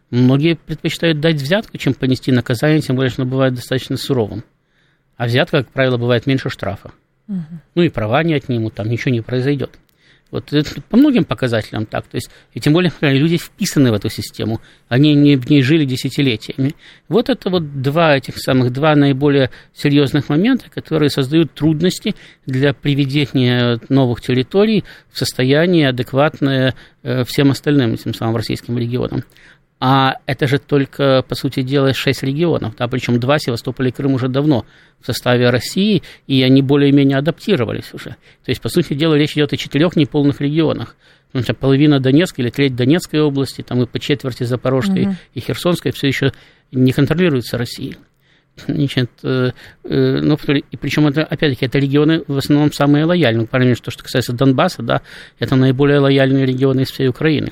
[0.10, 4.43] Многие предпочитают дать взятку, чем понести наказание, тем более, что оно бывает достаточно суровым.
[5.17, 6.91] А взятка, как правило, бывает меньше штрафа.
[7.27, 7.60] Угу.
[7.75, 9.77] Ну и права не отнимут, там ничего не произойдет.
[10.32, 12.06] Вот это по многим показателям так.
[12.08, 15.86] То есть, и тем более, люди вписаны в эту систему, они не, в ней жили
[15.86, 16.76] десятилетиями.
[17.08, 23.80] Вот это вот два этих самых, два наиболее серьезных момента, которые создают трудности для приведения
[23.90, 29.24] новых территорий в состояние адекватное э, всем остальным этим самым российским регионам.
[29.80, 34.13] А это же только, по сути дела, шесть регионов, да, причем два, Севастополь и Крым
[34.13, 34.66] уже давно
[35.00, 38.12] в составе России, и они более-менее адаптировались уже.
[38.44, 40.96] То есть, по сути дела, речь идет о четырех неполных регионах.
[41.28, 45.16] Потому что половина Донецкой или треть Донецкой области, там и по четверти Запорожской угу.
[45.34, 46.32] и Херсонской все еще
[46.72, 47.98] не контролируются Россией.
[48.66, 49.52] Значит, э,
[49.84, 50.36] э, ну,
[50.72, 53.42] и причем это, опять-таки, это регионы в основном самые лояльные.
[53.42, 55.02] Например, то, что касается Донбасса, да,
[55.38, 57.52] это наиболее лояльные регионы из всей Украины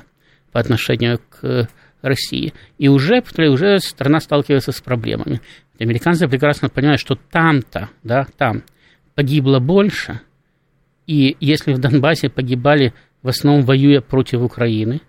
[0.52, 1.70] по отношению к
[2.06, 2.54] России.
[2.78, 5.42] И уже, уже страна сталкивается с проблемами.
[5.80, 8.64] Американцы прекрасно понимают, что там-то, да, там
[9.14, 10.22] погибло больше,
[11.08, 15.02] и если в Донбассе погибали в основном воюя против Украины,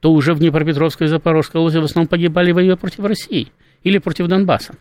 [0.00, 3.52] то уже в Днепропетровской и Запорожской области в основном погибали воюя против России
[3.82, 4.74] или против Донбасса.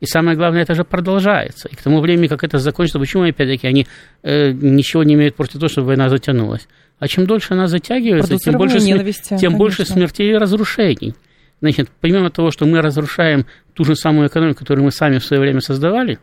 [0.00, 1.68] И самое главное, это же продолжается.
[1.68, 3.86] И к тому времени, как это закончится, почему, опять-таки, они
[4.22, 6.68] э, ничего не имеют против того, чтобы война затянулась?
[6.98, 9.58] А чем дольше она затягивается, тем больше, тем конечно.
[9.58, 11.14] больше смертей и разрушений.
[11.60, 15.40] Значит, помимо того, что мы разрушаем ту же самую экономику, которую мы сами в свое
[15.40, 16.18] время создавали,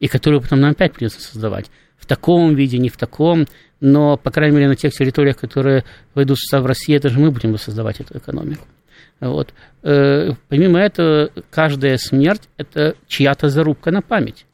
[0.00, 1.66] и которую потом нам опять придется создавать,
[1.98, 3.46] в таком виде, не в таком,
[3.80, 7.30] но, по крайней мере, на тех территориях, которые войдут в состав России, это же мы
[7.30, 8.66] будем создавать эту экономику.
[9.20, 9.54] Вот.
[9.82, 14.46] Э, помимо этого, каждая смерть– это чья-то зарубка на память.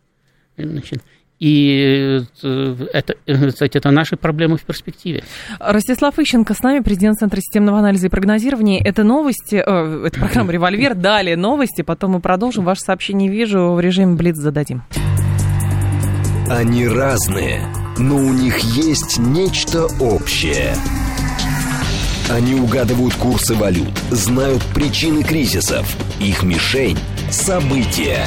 [0.57, 1.03] Значит,
[1.43, 5.25] и э, это, э, кстати, это наши проблемы в перспективе.
[5.59, 8.81] Ростислав Ищенко с нами, президент Центра системного анализа и прогнозирования.
[8.81, 10.95] Это новости, э, это программа «Револьвер».
[10.95, 12.65] Далее новости, потом мы продолжим.
[12.65, 14.85] Ваше сообщение вижу, в режиме Блиц зададим.
[16.49, 17.63] Они разные,
[17.99, 20.75] но у них есть нечто общее.
[22.31, 25.87] Они угадывают курсы валют, знают причины кризисов.
[26.21, 26.99] Их мишень–
[27.31, 28.25] события.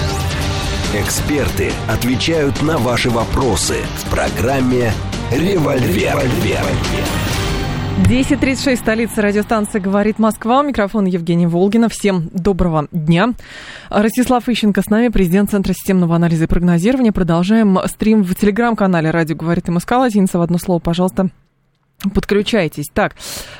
[0.94, 4.92] Эксперты отвечают на ваши вопросы в программе
[5.32, 6.20] «Револьвер».
[8.04, 10.60] 10.36, столица радиостанции «Говорит Москва».
[10.60, 11.88] У микрофона Евгения Волгина.
[11.90, 13.34] Всем доброго дня.
[13.90, 17.14] Ростислав Ищенко с нами, президент Центра системного анализа и прогнозирования.
[17.14, 19.94] Продолжаем стрим в телеграм-канале «Радио говорит МСК».
[19.94, 21.30] Латиница в одно слово, пожалуйста.
[22.14, 22.86] Подключайтесь.
[22.94, 23.16] Так,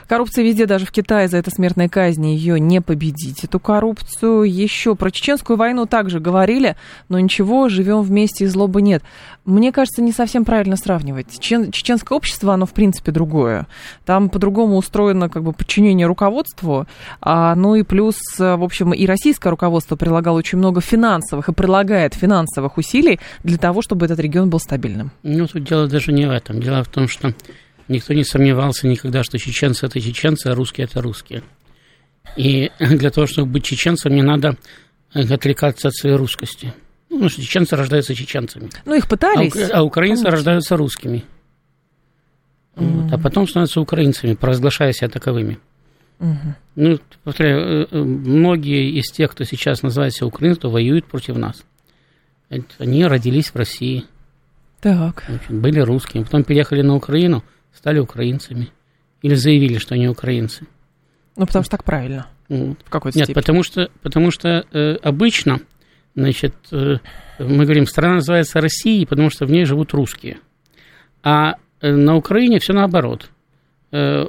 [0.08, 4.44] коррупция везде, даже в Китае, за это смертная казнь, ее не победить, эту коррупцию.
[4.44, 6.76] Еще про чеченскую войну также говорили,
[7.10, 9.04] но ничего, живем вместе и злобы нет.
[9.46, 11.32] Мне кажется, не совсем правильно сравнивать.
[11.32, 13.68] Чечен, чеченское общество, оно в принципе другое.
[14.06, 16.88] Там по-другому устроено как бы подчинение руководству,
[17.22, 22.14] а, ну и плюс, в общем, и российское руководство прилагало очень много финансовых и прилагает
[22.14, 25.12] финансовых усилий для того, чтобы этот регион был стабильным.
[25.24, 26.60] Ну, тут дело даже не в этом.
[26.60, 27.34] Дело в том, что
[27.88, 31.44] Никто не сомневался никогда, что чеченцы– это чеченцы, а русские– это русские.
[32.36, 34.58] И для того, чтобы быть чеченцем, не надо
[35.14, 36.74] отвлекаться от своей русскости.
[37.10, 38.70] Ну, потому что чеченцы рождаются чеченцами.
[38.86, 39.56] Ну, их пытались.
[39.56, 40.36] А, а украинцы Помните?
[40.36, 41.24] рождаются русскими.
[42.76, 43.04] Mm.
[43.04, 45.60] Вот, а потом становятся украинцами, провозглашая себя таковыми.
[46.20, 46.54] Mm-hmm.
[46.76, 51.64] Ну, повторяю, э, э, многие из тех, кто сейчас называется украинцем, кто воюют против нас,
[52.80, 54.06] они родились в России.
[54.82, 55.24] Так.
[55.50, 57.44] Были русскими, потом переехали на Украину–
[57.76, 58.70] стали украинцами.
[59.22, 60.68] Или заявили, что они украинцы.
[61.36, 62.28] Ну, потому что так правильно.
[62.48, 62.78] Вот.
[62.86, 63.42] В какой-то Нет, степени.
[63.42, 65.62] потому что, потому что э, обычно,
[66.16, 66.98] значит, э,
[67.40, 70.38] мы говорим, страна называется Россией, потому что в ней живут русские.
[71.24, 73.30] А э, на Украине все наоборот.
[73.92, 74.26] Э,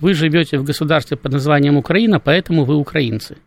[0.00, 3.38] вы живете в государстве под названием Украина, поэтому вы украинцы.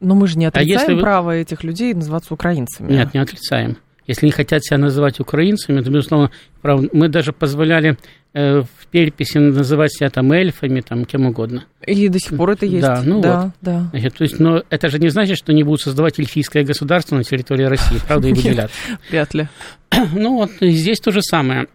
[0.00, 1.00] Но мы же не отрицаем а если вы...
[1.00, 2.92] право этих людей называться украинцами.
[2.92, 3.76] Нет, не отрицаем.
[4.10, 6.30] Если не хотят себя называть украинцами, то, безусловно,
[6.62, 6.84] право.
[6.92, 7.96] Мы даже позволяли
[8.32, 11.64] Э, в переписи называть себя там эльфами, там кем угодно.
[11.84, 12.86] И до сих пор это есть.
[12.86, 13.52] Да, ну да, вот.
[13.60, 13.88] Да.
[13.90, 17.24] Значит, то есть, но это же не значит, что не будут создавать эльфийское государство на
[17.24, 18.76] территории России, правда, и выделяться.
[19.10, 19.48] Вряд ли.
[20.12, 21.66] Ну вот здесь то же самое.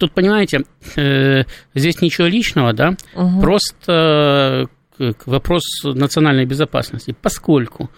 [0.00, 0.64] Тут, понимаете,
[0.96, 1.44] э,
[1.76, 3.40] здесь ничего личного, да, угу.
[3.40, 4.68] просто
[4.98, 7.88] э, вопрос национальной безопасности, поскольку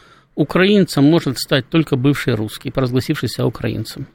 [0.40, 4.06] украинцем может стать только бывший русский, провозгласившийся украинцем.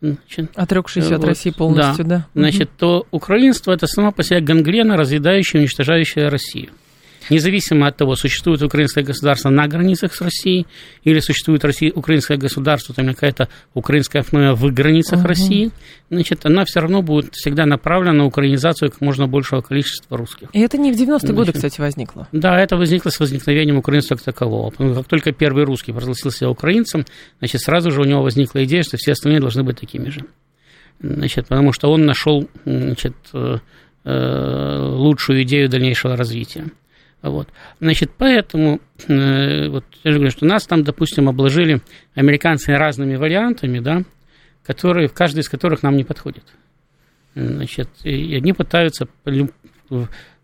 [0.00, 2.26] Значит, Отрекшийся вот, от России полностью, да.
[2.34, 2.40] да.
[2.40, 2.76] Значит, угу.
[2.78, 6.70] то украинство это само по себе гангрена, разъедающая, уничтожающая Россию
[7.30, 10.66] независимо от того, существует украинское государство на границах с Россией,
[11.04, 15.28] или существует Россия, украинское государство, там какая-то украинская автономия в границах угу.
[15.28, 15.70] России,
[16.10, 20.48] значит, она все равно будет всегда направлена на украинизацию как можно большего количества русских.
[20.52, 22.28] И это не в 90-е годы, кстати, возникло.
[22.32, 24.70] Да, это возникло с возникновением украинства как такового.
[24.70, 27.04] Как только первый русский провозгласил себя украинцем,
[27.38, 30.24] значит, сразу же у него возникла идея, что все остальные должны быть такими же.
[31.00, 33.58] Значит, потому что он нашел значит, э,
[34.04, 36.66] э, лучшую идею дальнейшего развития.
[37.22, 37.48] Вот.
[37.80, 41.80] Значит, поэтому, э, вот я же говорю, что нас там, допустим, обложили
[42.14, 44.02] американцы разными вариантами, да,
[44.64, 46.44] которые, каждый из которых нам не подходит.
[47.34, 49.08] Значит, и они пытаются,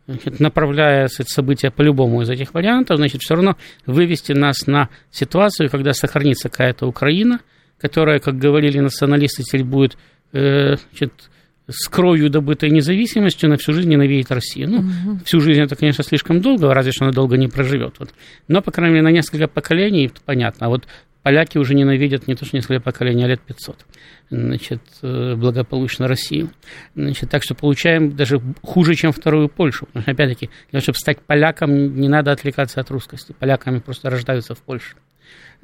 [0.07, 3.57] значит, направляя события по любому из этих вариантов, значит, все равно
[3.87, 7.41] вывести нас на ситуацию, когда сохранится какая-то Украина,
[7.79, 9.97] которая, как говорили националисты, теперь будет
[10.33, 11.31] э, значит,
[11.69, 14.69] с кровью добытой независимостью на всю жизнь ненавидит Россию.
[14.71, 15.21] Ну, угу.
[15.25, 17.95] всю жизнь это, конечно, слишком долго, разве что она долго не проживет.
[17.99, 18.15] Вот.
[18.49, 20.67] Но, по крайней мере, на несколько поколений, понятно.
[20.67, 20.87] А вот
[21.23, 23.87] поляки уже ненавидят не то, что несколько поколений, а лет 500.
[24.31, 26.51] Значит, э, благополучно Россию.
[26.95, 29.87] Значит, так что получаем даже хуже, чем вторую Польшу.
[29.87, 33.35] Потому что, опять-таки, для того, чтобы стать поляком, не надо отвлекаться от русскости.
[33.39, 34.97] Поляками просто рождаются в Польше.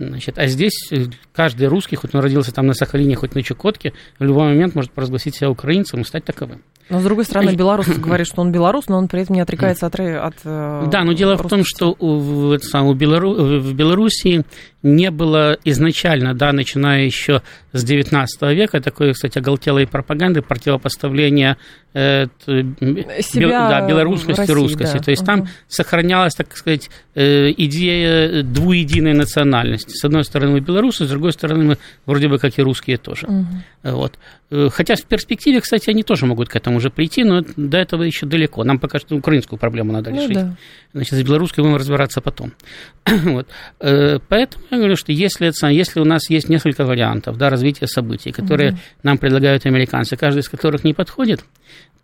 [0.09, 3.93] Значит, а здесь э, каждый русский, хоть он родился там на Сахалине, хоть на Чукотке,
[4.19, 6.63] в любой момент может провозгласить себя украинцем и стать таковым.
[6.90, 9.87] Но, с другой стороны, белорус говорит, что он белорус, но он при этом не отрекается
[9.87, 9.94] от...
[9.94, 14.44] от э, да, но дело в том, что в, в, Белору, в Белоруссии
[14.83, 21.59] не было изначально, да, начиная еще с 19 века, такой, кстати, оголтелой пропаганды, противопоставления
[21.92, 24.96] э, Себя да, белорусскости, России, русскости.
[24.96, 25.03] Да.
[25.03, 25.26] То есть угу.
[25.26, 29.94] там сохранялась, так сказать, э, идея двуединой национальности.
[29.96, 33.26] С одной стороны мы белорусы, с другой стороны мы вроде бы как и русские тоже.
[33.26, 33.92] Угу.
[33.92, 34.18] Вот.
[34.50, 38.03] Э, хотя в перспективе, кстати, они тоже могут к этому уже прийти, но до этого
[38.03, 38.64] еще далеко.
[38.64, 40.35] Нам пока что украинскую проблему надо ну решить.
[40.37, 40.57] Ну, да.
[40.93, 42.53] Значит, с белорусской будем разбираться потом.
[43.07, 43.47] вот.
[43.79, 47.87] Э, поэтому я говорю, что если, это, если у нас есть несколько вариантов да, развития
[47.87, 48.79] событий, которые угу.
[49.03, 51.45] нам предлагают американцы, каждый из которых не подходит,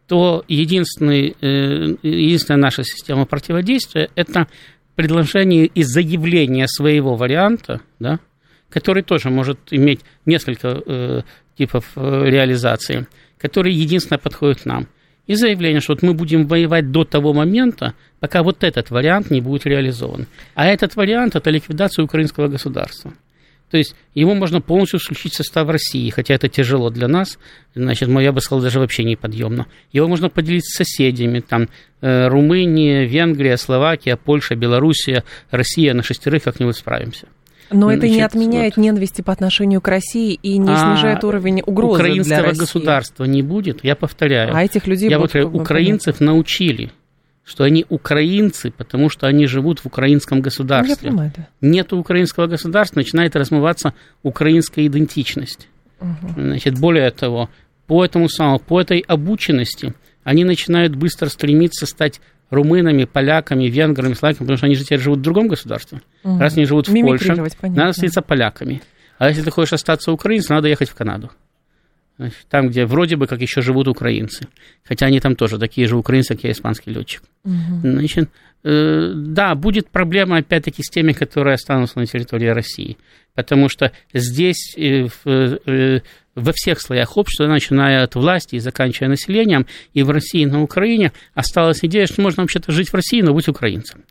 [0.07, 4.47] то единственный, э, единственная наша система противодействия– это
[4.95, 8.21] предложение и заявление своего варианта, да,
[8.71, 11.25] который тоже может иметь несколько
[11.57, 13.07] типов э, реализации,
[13.39, 14.89] которые единственно подходят нам.
[15.27, 19.41] И заявление, что вот мы будем воевать до того момента, пока вот этот вариант не
[19.41, 20.27] будет реализован.
[20.55, 23.13] А этот вариант– это ликвидация украинского государства.
[23.71, 27.37] То есть его можно полностью включить в состав России, хотя это тяжело для нас,
[27.75, 29.67] значит, я бы сказал, даже вообще неподъемно.
[29.91, 31.69] Его можно поделить с соседями, там,
[32.01, 37.27] э, Румыния, Венгрия, Словакия, Польша, Белоруссия, Россия, на шестерых как-нибудь справимся.
[37.71, 38.83] Но это не отменяет вот.
[38.83, 42.61] ненависти по отношению к России и не а снижает уровень угрозы Украинского для России.
[42.61, 44.55] государства не будет, я повторяю.
[44.55, 45.11] А этих людей...
[45.11, 46.27] Я повторяю, украинцев понятно.
[46.27, 46.93] научили
[47.47, 50.97] что они украинцы, потому что они живут в украинском государстве.
[51.01, 51.47] Я понимаю, да.
[51.61, 55.69] Нету украинского государства, начинает размываться украинская идентичность.
[56.01, 56.33] Угу.
[56.37, 57.49] Значит, более того,
[57.87, 62.21] по этому самому, по этой обученности они начинают быстро стремиться стать
[62.51, 66.01] румынами, поляками, венграми, славянами, потому что они же теперь живут в другом государстве.
[66.25, 66.39] Угу.
[66.39, 67.69] Раз они живут в Польше, понятно.
[67.71, 68.83] надо становиться поляками.
[69.19, 71.31] А если ты хочешь остаться украинцем, надо ехать в Канаду.
[72.19, 74.49] Значит, там, где вроде бы как еще живут украинцы.
[74.85, 77.23] Хотя они там тоже такие же украинцы, как я, испанский летчик.
[77.45, 77.81] Угу.
[77.83, 78.31] Значит,
[78.65, 82.97] э, да, будет проблема, опять-таки, с теми, которые останутся на территории России.
[83.35, 86.01] Потому что здесь э, э,
[86.37, 90.63] во всех слоях общества, начиная от власти и заканчивая населением, и в России, и на
[90.63, 94.05] Украине, осталась идея, что можно вообще-то жить в России, но быть украинцем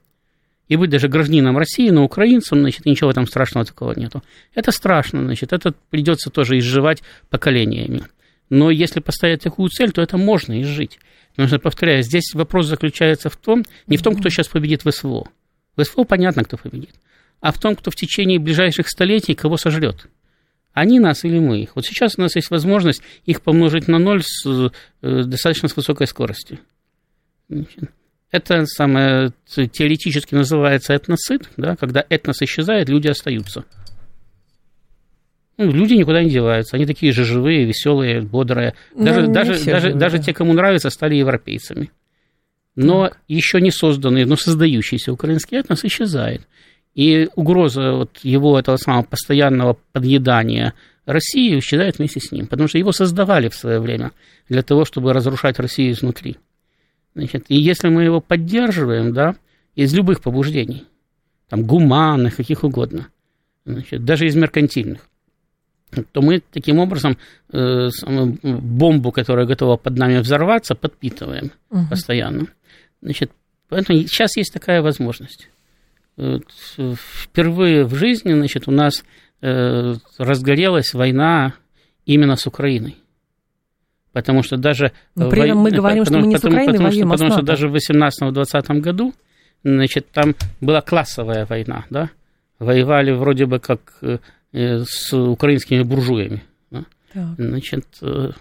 [0.67, 4.23] и быть даже гражданином России, но украинцем, значит, ничего там страшного такого нету.
[4.53, 8.03] Это страшно, значит, это придется тоже изживать поколениями.
[8.49, 10.99] Но если поставить такую цель, то это можно изжить.
[11.37, 15.27] Что, повторяю, здесь вопрос заключается в том, не в том, кто сейчас победит в СВО.
[15.75, 16.95] В СВО понятно, кто победит.
[17.41, 20.07] А в том, кто в течение ближайших столетий кого сожрет.
[20.75, 21.75] Они нас или мы их.
[21.75, 26.05] Вот сейчас у нас есть возможность их помножить на ноль с э, достаточно с высокой
[26.05, 26.59] скоростью.
[28.29, 33.63] Это самое теоретически называется этносид, да, когда этнос исчезает, люди остаются.
[35.57, 38.75] Ну, люди никуда не деваются, они такие же живые, веселые, бодрые.
[38.93, 41.89] Ну, даже, даже, даже, живые, даже те, кому нравится, стали европейцами.
[42.75, 43.19] Но так.
[43.29, 46.41] еще не созданный, но создающийся украинский этнос исчезает.
[46.95, 50.73] И угроза вот его этого самого постоянного подъедания
[51.05, 54.11] России исчезает вместе с ним, потому что его создавали в свое время
[54.49, 56.37] для того, чтобы разрушать Россию изнутри.
[57.13, 59.35] Значит, и если мы его поддерживаем, да,
[59.75, 60.85] из любых побуждений,
[61.49, 63.07] там, гуманных, каких угодно,
[63.65, 65.07] значит, даже из меркантильных,
[66.11, 67.17] то мы таким образом
[67.51, 67.89] э,
[68.41, 71.87] бомбу, которая готова под нами взорваться, подпитываем угу.
[71.89, 72.47] постоянно.
[73.01, 73.31] Значит,
[73.69, 75.49] поэтому сейчас есть такая возможность.
[76.17, 79.03] Впервые в жизни, значит, у нас
[79.41, 81.53] э, разгорелась война
[82.05, 82.97] именно с Украиной.
[84.13, 84.93] Потому что даже...
[85.15, 87.29] Но при этом мы говорим, потому, что мы не потому, с Украиной потому, воюем, потому,
[87.29, 89.13] потому что даже в 18-20 году,
[89.63, 92.09] значит, там была классовая война, да,
[92.59, 94.19] воевали вроде бы как э,
[94.53, 96.85] с украинскими буржуями, да?
[97.37, 98.31] значит, э,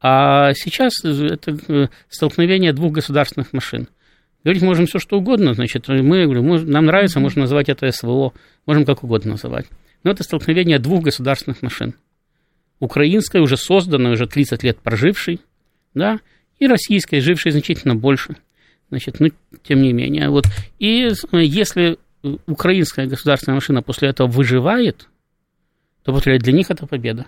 [0.00, 3.88] а сейчас это э, столкновение двух государственных машин.
[4.46, 8.32] Говорить можем все что угодно, значит, мы, говорю, нам нравится, можно называть это СВО,
[8.64, 9.66] можем как угодно называть.
[10.04, 11.94] Но это столкновение двух государственных машин
[12.78, 15.40] украинской, уже созданной, уже 30 лет прожившей,
[15.94, 16.20] да,
[16.60, 18.36] и российской, жившей значительно больше.
[18.88, 19.30] Значит, ну,
[19.64, 20.44] тем не менее, вот.
[20.78, 21.98] И если
[22.46, 25.08] украинская государственная машина после этого выживает,
[26.04, 27.26] то повторяю, для них это победа.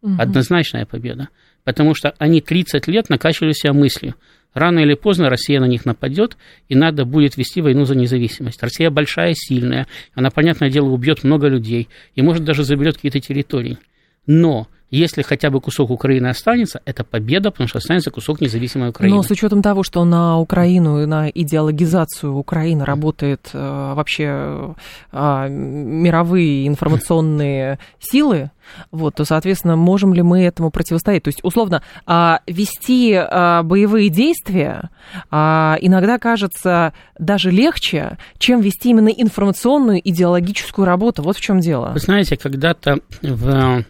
[0.00, 0.16] Угу.
[0.18, 1.28] Однозначная победа.
[1.62, 4.16] Потому что они 30 лет накачивали себя мыслью.
[4.54, 6.36] Рано или поздно Россия на них нападет,
[6.68, 8.62] и надо будет вести войну за независимость.
[8.62, 13.78] Россия большая, сильная, она, понятное дело, убьет много людей, и, может, даже заберет какие-то территории.
[14.26, 19.16] Но если хотя бы кусок Украины останется, это победа, потому что останется кусок независимой Украины.
[19.16, 24.74] Но с учетом того, что на Украину и на идеологизацию Украины работают э, вообще
[25.10, 28.50] э, мировые информационные силы,
[28.90, 31.22] вот, то, соответственно, можем ли мы этому противостоять?
[31.22, 34.90] То есть, условно, э, вести э, боевые действия
[35.30, 41.22] иногда кажется даже легче, чем вести именно информационную идеологическую работу.
[41.22, 41.92] Вот в чем дело.
[41.94, 43.84] Вы знаете, когда-то в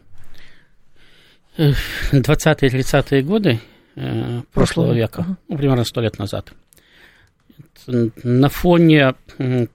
[1.56, 3.60] 20-30-е годы
[3.96, 6.52] э, прошлого века, ну, примерно сто лет назад,
[7.86, 9.14] на фоне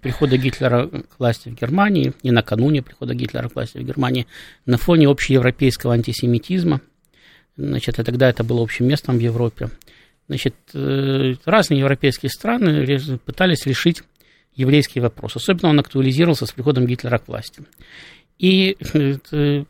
[0.02, 4.28] прихода Гитлера к власти в Германии и накануне прихода Гитлера к власти в Германии,
[4.66, 6.82] на фоне общеевропейского антисемитизма,
[7.58, 9.70] значит, и тогда это было общим местом в Европе,
[10.28, 14.04] значит, э, разные европейские страны пытались решить
[14.56, 15.36] еврейский вопрос.
[15.36, 17.63] Особенно он актуализировался с приходом Гитлера к власти.
[18.40, 19.63] И э,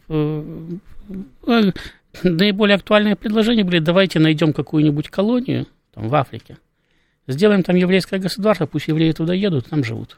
[2.23, 6.57] наиболее актуальные предложения были, давайте найдем какую-нибудь колонию там, в Африке,
[7.27, 10.17] сделаем там еврейское государство, пусть евреи туда едут, там живут.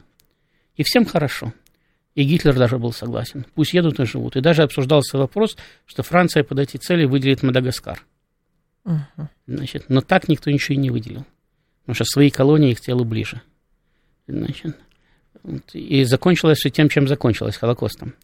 [0.76, 1.52] И всем хорошо.
[2.14, 3.46] И Гитлер даже был согласен.
[3.54, 4.36] Пусть едут и живут.
[4.36, 8.04] И даже обсуждался вопрос, что Франция под эти цели выделит Мадагаскар.
[8.84, 9.26] Uh-huh.
[9.46, 11.24] Значит, но так никто ничего и не выделил.
[11.82, 13.42] Потому что свои колонии их телу ближе.
[14.26, 14.76] Значит,
[15.72, 18.14] и закончилось все тем, чем закончилось, Холокостом.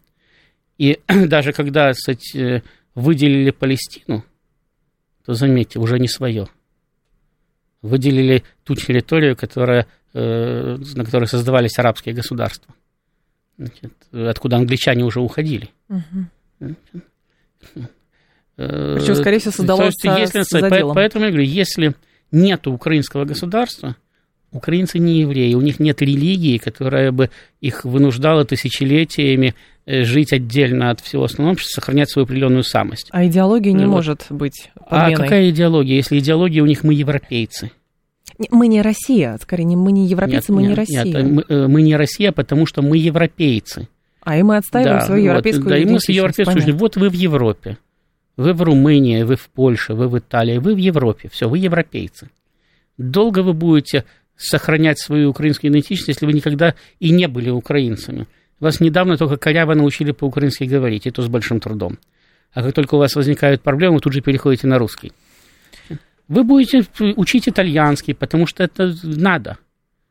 [0.77, 2.63] И даже когда кстати,
[2.95, 4.23] выделили Палестину,
[5.25, 6.47] то заметьте, уже не свое.
[7.81, 12.73] Выделили ту территорию, которая, э, на которой создавались арабские государства.
[13.57, 15.69] значит, откуда англичане уже уходили.
[15.89, 16.75] Угу.
[18.55, 21.93] Причем, скорее всего, создалось То есть, если, Поэтому я говорю, если
[22.31, 23.95] нет украинского государства,
[24.51, 27.29] украинцы не евреи, у них нет религии, которая бы
[27.61, 33.07] их вынуждала тысячелетиями э, жить отдельно от всего остального общества, сохранять свою определенную самость.
[33.11, 33.91] А идеология не вот.
[33.91, 35.13] может быть подменой.
[35.13, 37.71] А какая идеология, если идеология у них мы европейцы?
[38.51, 41.03] Мы не Россия, скорее, мы не европейцы, нет, мы нет, не Россия.
[41.05, 43.87] Нет, мы, э, мы не Россия, потому что мы европейцы.
[44.21, 47.09] А и мы отстаиваем да, свою европейскую вот, Да, и мы с европейской Вот вы
[47.09, 47.77] в Европе,
[48.35, 52.29] вы в Румынии, вы в Польше, вы в Италии, вы в Европе, все, вы европейцы.
[52.97, 54.03] Долго вы будете
[54.35, 58.27] сохранять свою украинскую идентичность, если вы никогда и не были украинцами.
[58.59, 61.99] Вас недавно только коряво научили по-украински говорить, и то с большим трудом.
[62.53, 65.11] А как только у вас возникают проблемы, вы тут же переходите на русский.
[66.27, 66.85] Вы будете
[67.15, 69.57] учить итальянский, потому что это надо.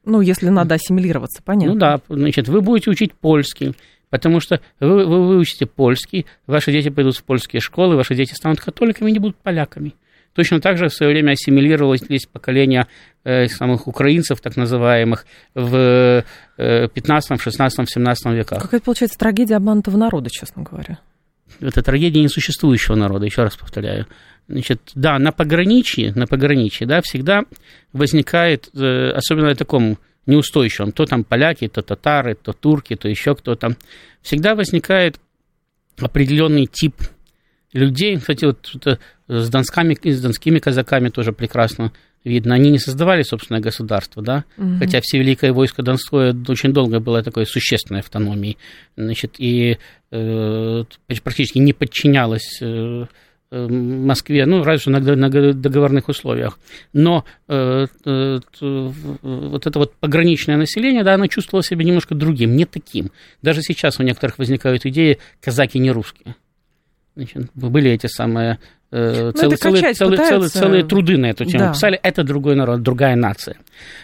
[0.04, 1.74] Ну, если надо ассимилироваться, понятно.
[1.74, 3.74] Ну да, значит, вы будете учить польский,
[4.08, 8.60] потому что вы, вы выучите польский, ваши дети пойдут в польские школы, ваши дети станут
[8.60, 9.94] католиками и не будут поляками.
[10.36, 12.86] Точно так же в свое время ассимилировалось поколение
[13.24, 16.24] э, самых украинцев, так называемых, в
[16.58, 18.62] э, 15, 16, 17 веках.
[18.62, 20.98] Какая получается трагедия обманутого народа, честно говоря.
[21.60, 24.06] Это трагедия несуществующего народа, еще раз повторяю.
[24.46, 27.44] Значит, да, на пограничье, на пограничье, да, всегда
[27.94, 33.34] возникает, э, особенно в таком неустойчивом, то там поляки, то татары, то турки, то еще
[33.34, 33.74] кто-то,
[34.20, 35.18] всегда возникает
[35.98, 36.96] определенный тип
[37.76, 38.98] людей, кстати, вот это
[39.28, 41.92] с, донскими, с донскими казаками тоже прекрасно
[42.26, 44.78] видно, они не создавали собственное государство, да, угу.
[44.78, 48.58] хотя все великое войско Донское очень долго было такой существенной автономией,
[48.96, 49.78] значит, и
[50.10, 50.84] э,
[51.22, 53.06] практически не подчинялось э,
[53.52, 56.58] э Москве, ну, разве что на, на договорных условиях.
[56.92, 58.40] Но э, э,
[59.22, 63.12] вот это вот пограничное население, да, оно чувствовало себя немножко другим, не таким.
[63.42, 66.34] Даже сейчас у некоторых возникают идеи казаки не русские.
[67.16, 68.58] Значит, были эти самые
[68.90, 71.72] э, целые, целые, целые, целые, целые труды на эту тему да.
[71.72, 71.98] писали.
[72.02, 73.56] Это другой народ, другая нация.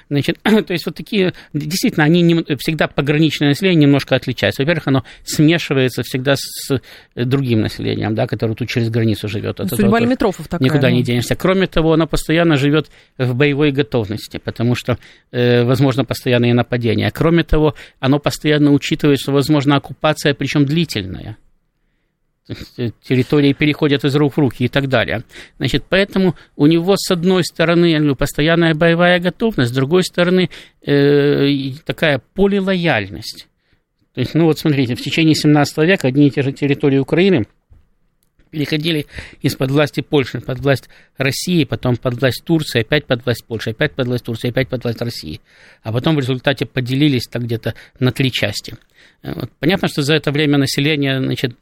[0.08, 4.62] Значит, то есть вот такие, действительно, они не, всегда пограничное население немножко отличается.
[4.62, 6.80] Во-первых, оно смешивается всегда с
[7.14, 9.60] другим населением, да, которое тут через границу живет.
[9.60, 10.64] Это Судьба лимитрофов такая.
[10.64, 11.36] Никуда не денешься.
[11.36, 14.96] Кроме того, оно постоянно живет в боевой готовности, потому что,
[15.32, 17.10] э, возможно, постоянные нападения.
[17.10, 21.36] Кроме того, оно постоянно учитывает, что возможно оккупация, причем длительная
[23.02, 25.24] территории переходят из рук в руки и так далее.
[25.58, 30.50] Значит, поэтому у него, с одной стороны, постоянная боевая готовность, с другой стороны,
[30.82, 33.48] э, такая полилояльность.
[34.14, 37.46] То есть, ну вот смотрите, в течение 17 века одни и те же территории Украины–
[38.52, 39.06] переходили
[39.40, 43.92] из-под власти Польши под власть России, потом под власть Турции, опять под власть Польши, опять
[43.92, 45.40] под власть Турции, опять под власть России.
[45.82, 48.76] А потом в результате поделились так где-то на три части.
[49.22, 49.50] Вот.
[49.60, 51.54] Понятно, что за это время население значит,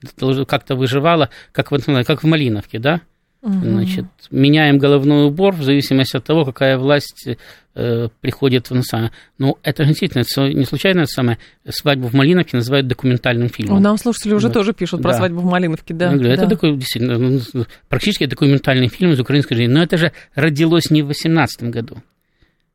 [0.47, 3.01] как-то выживало, как в, как в Малиновке, да?
[3.43, 3.55] Угу.
[3.55, 7.27] Значит, меняем головной убор в зависимости от того, какая власть
[7.75, 9.13] э, приходит в самое.
[9.39, 11.39] Ну, это действительно это не случайно это самое.
[11.67, 13.83] Свадьбу в Малиновке называют документальным фильмом.
[13.83, 14.55] Нам слушатели уже вот.
[14.55, 15.19] тоже пишут про да.
[15.19, 16.13] свадьбу в Малиновке, да.
[16.13, 16.35] говорю, да.
[16.35, 19.73] Это такой действительно ну, практически документальный фильм из украинской жизни.
[19.73, 21.97] Но это же родилось не в 18 году.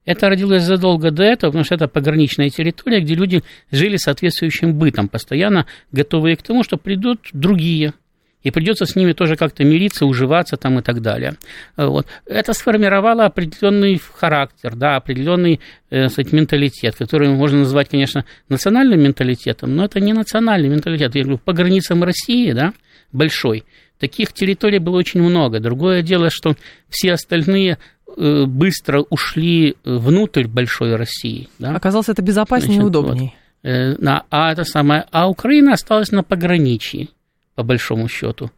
[0.06, 5.08] Это родилось задолго до этого, потому что это пограничная территория, где люди жили соответствующим бытом,
[5.08, 7.94] постоянно готовые к тому, что придут другие–
[8.46, 11.34] и придется с ними тоже как-то мириться, уживаться там и так далее.
[11.78, 12.06] Вот.
[12.28, 19.86] Это сформировало определенный характер, да, определенный э, менталитет, который можно назвать, конечно, национальным менталитетом, но
[19.86, 21.16] это не национальный менталитет.
[21.16, 22.74] Я говорю, по границам России, да,
[23.12, 23.64] большой,
[24.00, 25.60] таких территорий было очень много.
[25.60, 26.56] Другое дело, что
[26.90, 27.78] все остальные
[28.18, 31.50] э, быстро ушли внутрь большой России.
[31.60, 31.76] Да?
[31.76, 33.34] Оказалось, это безопаснее Значит, и удобнее.
[33.64, 33.70] Вот.
[33.72, 37.10] Э, а, это самое, а Украина осталась на пограничье
[37.56, 38.52] по большому счету.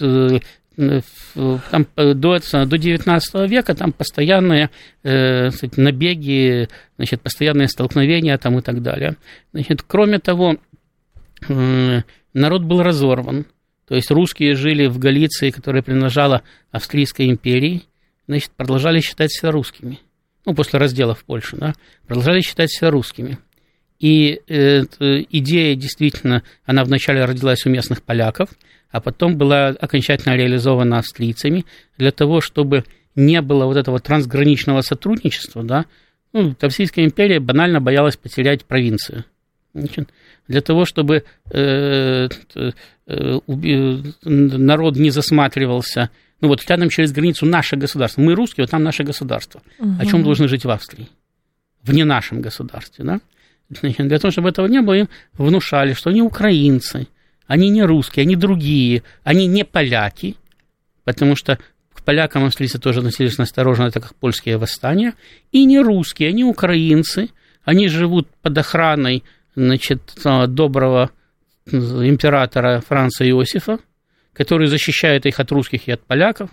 [0.00, 0.38] Э,
[0.76, 4.70] там э, до, до 19 века там постоянные
[5.04, 9.16] э, набеги, значит, постоянные столкновения там и так далее.
[9.52, 10.56] Значит, кроме того,
[11.48, 12.02] э,
[12.32, 13.46] народ был разорван.
[13.86, 17.82] То есть русские жили в Галиции, которая принадлежала Австрийской империи,
[18.26, 20.00] значит, продолжали считать себя русскими.
[20.46, 21.74] Ну, после раздела в Польшу, да,
[22.06, 23.38] продолжали считать себя русскими.
[23.98, 24.82] И э,
[25.30, 28.50] идея действительно, она вначале родилась у местных поляков,
[28.90, 31.64] а потом была окончательно реализована австрийцами
[31.96, 35.86] для того, чтобы не было вот этого трансграничного сотрудничества, да,
[36.34, 39.24] ну, Российская империя банально боялась потерять провинцию.
[40.48, 43.40] Для того, чтобы э, э,
[44.24, 46.10] народ не засматривался,
[46.40, 49.94] ну вот рядом через границу наше государство, мы русские, вот там наше государство, угу.
[49.98, 51.08] о чем должны жить в Австрии,
[51.82, 53.20] в не нашем государстве, да?
[53.98, 57.08] Для того, чтобы этого не было, им внушали, что они украинцы,
[57.46, 60.36] они не русские, они другие, они не поляки,
[61.04, 61.58] потому что
[61.92, 65.14] к полякам австрийцы тоже относились настороженно, так как польские восстания,
[65.50, 67.30] и не русские, они украинцы,
[67.64, 69.24] они живут под охраной
[69.54, 70.00] значит,
[70.48, 71.10] доброго
[71.66, 73.78] императора Франца Иосифа,
[74.32, 76.50] который защищает их от русских и от поляков,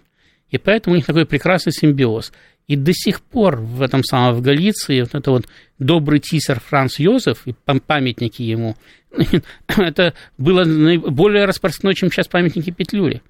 [0.50, 2.32] и поэтому у них такой прекрасный симбиоз.
[2.68, 5.48] И до сих пор в этом самом в Галиции вот это вот
[5.80, 7.54] добрый тисер Франц Йозеф и
[7.86, 8.78] памятники ему,
[9.68, 10.64] это было
[10.98, 13.22] более распространено, чем сейчас памятники Петлюре.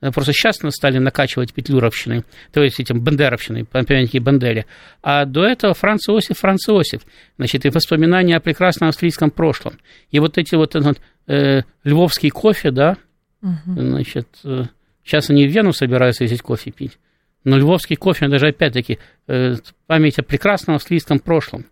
[0.00, 4.64] Просто сейчас стали накачивать петлюровщиной, то есть этим бандеровщиной, памятники Бандере.
[5.02, 7.02] А до этого Франц Иосиф, Франц Иосиф.
[7.36, 9.78] Значит, и воспоминания о прекрасном австрийском прошлом.
[10.10, 12.96] И вот эти вот этот, э, львовский кофе, да,
[13.42, 13.52] угу.
[13.66, 14.64] значит, э,
[15.04, 16.98] сейчас они в Вену собираются ездить кофе пить.
[17.44, 21.66] Но львовский кофе, даже опять-таки, э, память о прекрасном австрийском прошлом.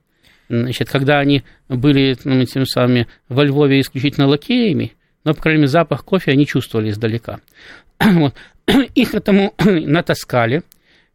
[0.50, 4.94] Значит, когда они были ну, тем самыми во Львове исключительно лакеями,
[5.28, 7.40] но, по крайней мере, запах кофе они чувствовали издалека.
[8.00, 8.34] Вот.
[8.94, 10.62] Их этому натаскали.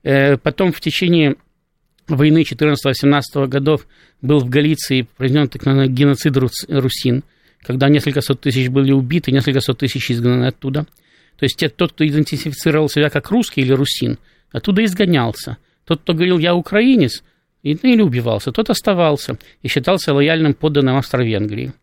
[0.04, 1.36] Э, потом в течение
[2.08, 3.88] войны 14-17 годов
[4.22, 7.24] был в Галиции произведен так называемый геноцид русин,
[7.64, 10.86] когда несколько сот тысяч были убиты, несколько сот тысяч изгнаны оттуда.
[11.38, 14.20] То есть тот, кто идентифицировал себя как русский или русин,
[14.52, 15.58] оттуда изгонялся.
[15.86, 17.24] Тот, кто говорил «я украинец»,
[17.64, 21.74] ну, или убивался, тот оставался и считался лояльным подданным Австро-Венгрии.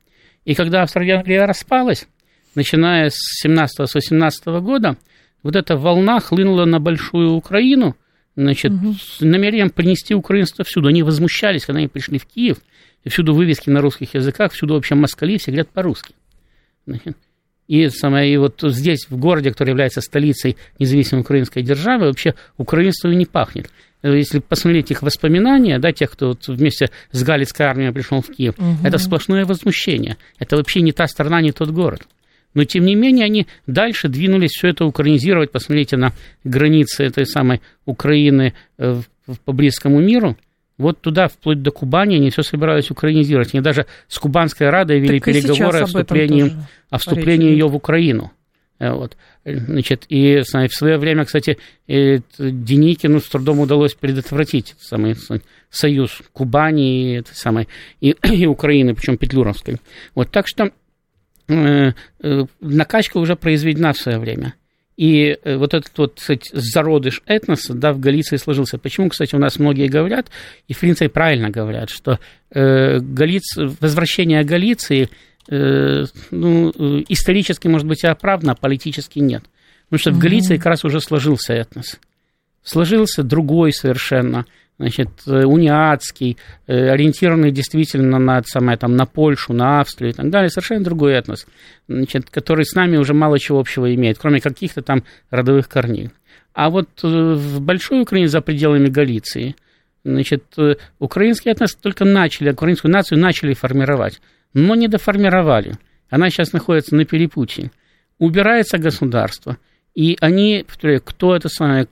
[0.45, 2.07] И когда Австро-Венгрия распалась,
[2.55, 4.97] начиная с 17-18 года,
[5.43, 7.97] вот эта волна хлынула на Большую Украину,
[8.37, 8.95] значит, угу.
[8.95, 10.89] с намерением принести украинство всюду.
[10.89, 12.59] Они возмущались, когда они пришли в Киев,
[13.05, 16.15] и всюду вывески на русских языках, всюду вообще москали, все говорят по-русски.
[17.67, 23.09] И, самое, и вот здесь, в городе, который является столицей независимой украинской державы, вообще украинство
[23.09, 23.71] не пахнет.
[24.03, 28.55] Если посмотреть их воспоминания, да, тех, кто вот вместе с Галицкой армией пришел в Киев,
[28.59, 28.77] угу.
[28.83, 30.17] это сплошное возмущение.
[30.39, 32.03] Это вообще не та страна, не тот город.
[32.55, 35.53] Но, тем не менее, они дальше двинулись все это украинизировать.
[35.53, 36.13] Посмотрите на
[36.45, 39.01] границы этой самой Украины э,
[39.45, 40.37] по близкому миру.
[40.77, 43.55] Вот туда, вплоть до Кубани, они все собирались украинизировать.
[43.55, 46.53] Они даже с Кубанской Радой вели так переговоры о вступлении,
[46.89, 48.33] о вступлении ее в Украину.
[48.79, 49.17] Э, вот.
[49.45, 55.15] Значит, и в свое время, кстати, Деникину с трудом удалось предотвратить самый
[55.71, 57.69] союз Кубани и, самой,
[58.01, 59.77] и, и Украины, причем Петлюровской.
[60.15, 60.90] Вот, так что Э, э,
[62.61, 64.55] накачка уже произведена в свое время.
[65.01, 68.77] И э, вот этот вот, кстати, зародыш этноса, да, в Галиции сложился.
[68.77, 70.27] Почему, кстати, у нас многие говорят,
[70.69, 72.19] и в принципе правильно говорят, что
[72.51, 75.09] э, Галиц, возвращение Галиции
[75.49, 76.71] э, ну,
[77.09, 79.43] исторически, может быть, и оправдано, а политически нет.
[79.89, 81.99] Потому что в Галиции как раз уже сложился этнос.
[82.63, 84.45] Сложился другой совершенно
[84.81, 90.31] значит, э, униатский, э, ориентированный действительно на, самое, там, на Польшу, на Австрию и так
[90.31, 91.47] далее, совершенно другой этнос,
[91.87, 96.09] значит, который с нами уже мало чего общего имеет, кроме каких-то там родовых корней.
[96.55, 99.55] А вот э, в Большой Украине за пределами Галиции,
[100.03, 100.45] значит,
[100.99, 104.23] украинский этнос только начали, украинскую нацию начали формировать,
[104.55, 105.75] но не доформировали.
[106.09, 107.71] Она сейчас находится на перепутье.
[108.19, 109.59] Убирается государство,
[109.95, 111.87] и они, повторяю, кто это самое,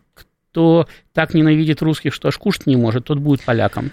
[0.51, 3.93] кто так ненавидит русских, что аж кушать не может, тот будет поляком.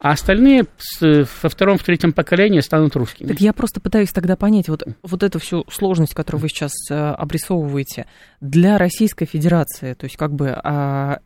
[0.00, 0.66] А остальные
[1.00, 3.28] во втором, в третьем поколении станут русскими.
[3.28, 6.94] Так я просто пытаюсь тогда понять, вот, вот эту всю сложность, которую вы сейчас э,
[6.94, 8.06] обрисовываете,
[8.42, 11.20] для Российской Федерации, то есть как бы а,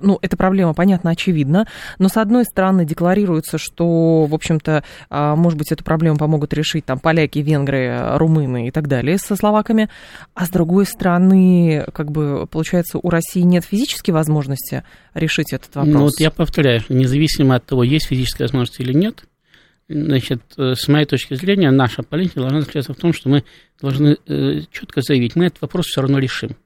[0.00, 1.66] ну, эта проблема, понятно, очевидна,
[1.98, 6.84] но с одной стороны декларируется, что, в общем-то, а, может быть, эту проблему помогут решить
[6.84, 9.88] там поляки, венгры, румыны и так далее со словаками,
[10.34, 15.94] а с другой стороны, как бы, получается, у России нет физической возможности решить этот вопрос.
[15.94, 19.24] Ну, вот я повторяю, независимо от того, есть физическая возможность или нет,
[19.90, 23.44] значит, э, с моей точки зрения, наша политика должна заключаться в том, что мы
[23.80, 26.56] должны э, четко заявить, мы этот вопрос все равно решим.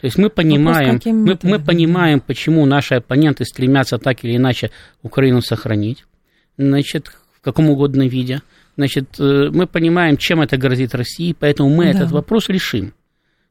[0.00, 4.70] То есть мы понимаем, мы, мы понимаем, почему наши оппоненты стремятся так или иначе
[5.02, 6.06] Украину сохранить,
[6.56, 8.40] значит, в каком угодно виде.
[8.76, 11.90] Значит, э, мы понимаем, чем это грозит России, поэтому мы да.
[11.90, 12.94] этот вопрос решим.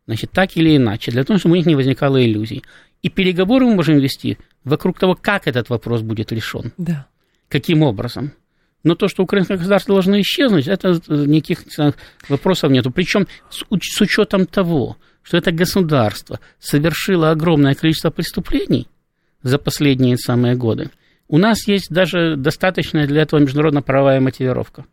[0.07, 2.63] Значит, так или иначе, для того, чтобы у них не возникало иллюзий.
[3.03, 6.73] И переговоры мы можем вести вокруг того, как этот вопрос будет решен.
[6.77, 7.05] Да.
[7.47, 8.31] Каким образом.
[8.83, 11.65] Но то, что украинское государство должно исчезнуть, это э, никаких
[12.27, 12.87] вопросов нет.
[12.95, 18.87] Причем с, с учетом того, что это государство совершило огромное количество преступлений
[19.43, 20.89] за последние самые годы,
[21.27, 24.85] у нас есть даже достаточная для этого международно-правовая мотивировка.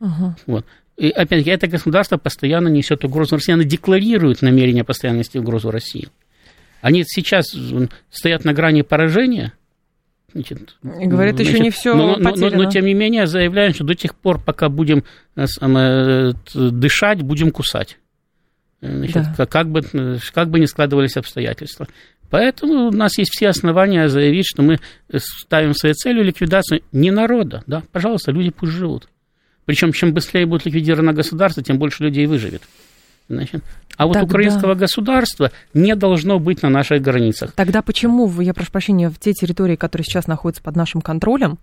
[0.00, 0.32] Uh-huh.
[0.46, 0.66] Вот.
[0.96, 6.08] И опять-таки, это государство постоянно несет угрозу России, оно декларирует намерение постоянно нести угрозу России.
[6.80, 7.54] Они сейчас
[8.10, 9.52] стоят на грани поражения,
[10.32, 13.84] Значит, Говорит, значит, еще не все но, но, но, но, тем не менее, заявляем, что
[13.84, 15.04] до тех пор, пока будем
[15.36, 17.98] э, дышать, будем кусать.
[18.84, 19.46] Значит, да.
[19.46, 19.82] как, бы,
[20.32, 21.86] как бы ни складывались обстоятельства.
[22.30, 24.80] Поэтому у нас есть все основания заявить, что мы
[25.16, 29.08] ставим своей целью ликвидацию не народа, да, пожалуйста, люди пусть живут.
[29.64, 32.62] Причем, чем быстрее будет ликвидировано государство, тем больше людей выживет.
[33.28, 33.62] Значит,
[33.96, 34.26] а вот Тогда...
[34.26, 37.52] украинского государства не должно быть на наших границах.
[37.52, 41.58] Тогда почему, я прошу прощения, в те территории, которые сейчас находятся под нашим контролем,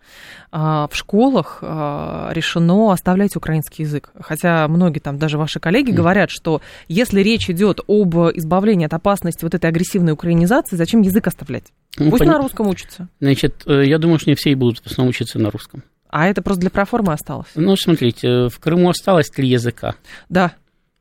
[0.52, 4.12] а, в школах а, решено оставлять украинский язык?
[4.20, 9.44] Хотя многие там, даже ваши коллеги, говорят, что если речь идет об избавлении от опасности
[9.44, 11.66] вот этой агрессивной украинизации, зачем язык оставлять?
[11.98, 12.32] Ну, Пусть пон...
[12.32, 13.10] на русском учатся.
[13.20, 15.84] Значит, э, я думаю, что не все и будут в основном учиться на русском.
[16.12, 17.48] А это просто для проформы осталось?
[17.56, 19.96] Ну, смотрите, в Крыму осталось три языка.
[20.28, 20.52] Да.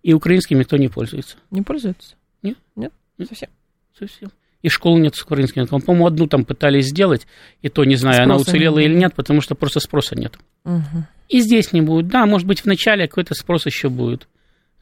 [0.03, 1.36] И украинским никто не пользуется.
[1.51, 2.14] Не пользуется?
[2.42, 2.57] Нет.
[2.76, 3.51] Нет, не совсем.
[3.98, 4.30] Совсем.
[4.62, 5.80] И школ нет с украинским языком.
[5.80, 7.26] По-моему, одну там пытались сделать,
[7.62, 8.90] и то не знаю, спроса она уцелела нет.
[8.90, 10.38] или нет, потому что просто спроса нет.
[10.64, 11.05] Угу.
[11.28, 12.09] И здесь не будет.
[12.09, 14.28] Да, может быть, в начале какой-то спрос еще будет.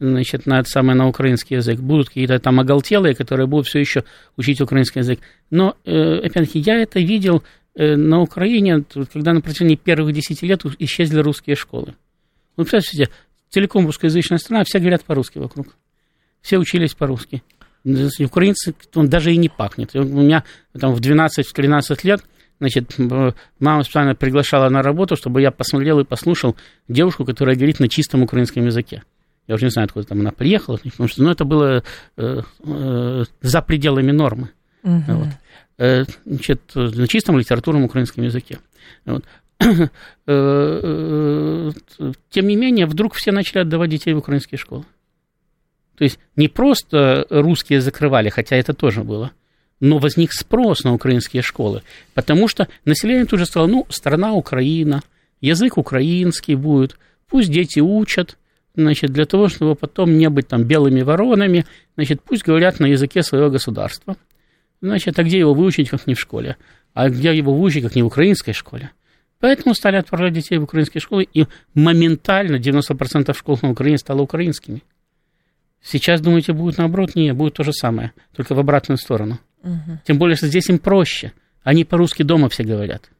[0.01, 1.81] Значит, на это самое на украинский язык.
[1.81, 4.05] Будут какие-то там оголтелые, которые будут все еще
[4.37, 5.21] учить украинский язык.
[5.51, 7.43] Но, э, опять-таки, я это видел
[7.79, 11.95] Э, на Украине, когда на протяжении первых 10 лет исчезли русские школы.
[12.57, 13.09] Ну, представьте,
[13.51, 15.69] целиком русскоязычная страна, все говорят по-русски вокруг.
[16.41, 17.43] Все учились по-русски.
[17.85, 19.95] Украинцы, он даже и не пахнет.
[19.95, 20.45] У меня
[20.79, 22.23] там в 12-13 лет,
[22.59, 22.97] значит,
[23.59, 26.57] мама специально приглашала на работу, чтобы я посмотрел и послушал
[26.89, 29.03] девушку, которая говорит на чистом украинском языке.
[29.47, 31.83] Я уже не знаю, откуда там она приехала, потому что ну, это было
[32.17, 34.51] э, э, за пределами нормы.
[34.83, 35.03] Угу.
[35.07, 35.29] Вот.
[35.79, 38.59] Э, значит, на чистом литературном украинском языке.
[39.07, 39.25] Вот.
[39.61, 39.89] Э,
[40.27, 44.85] э, тем не менее, вдруг все начали отдавать детей в украинские школы.
[45.97, 49.33] То есть не просто русские закрывали, хотя это тоже было,
[49.81, 51.83] но возник спрос на украинские школы,
[52.15, 55.03] потому что население тут же стало, ну, страна Украина,
[55.41, 58.37] язык украинский будет, пусть дети учат,
[58.75, 61.65] значит, для того, чтобы потом не быть там белыми воронами,
[61.97, 64.17] значит, пусть говорят на языке своего государства–
[64.81, 66.57] Значит, а где его выучить, как не в школе?
[66.95, 68.91] А где его выучить, как не в украинской школе?
[69.41, 74.83] Поэтому стали отправлять детей в украинские школы, и моментально 90% школ на Украине стало украинскими.
[75.81, 77.15] Сейчас, думаете, будет наоборот?
[77.15, 79.39] Нет, будет то же самое, только в обратную сторону.
[79.63, 80.01] Угу.
[80.05, 81.33] Тем более, что здесь им проще.
[81.63, 83.11] Они по-русски дома все говорят.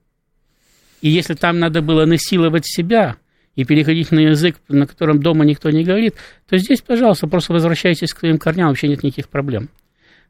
[1.01, 3.17] И если там надо было насиловать себя
[3.55, 6.15] и переходить на язык, на котором дома никто не говорит,
[6.49, 9.69] то здесь, пожалуйста, просто возвращайтесь к своим корням, вообще нет никаких проблем.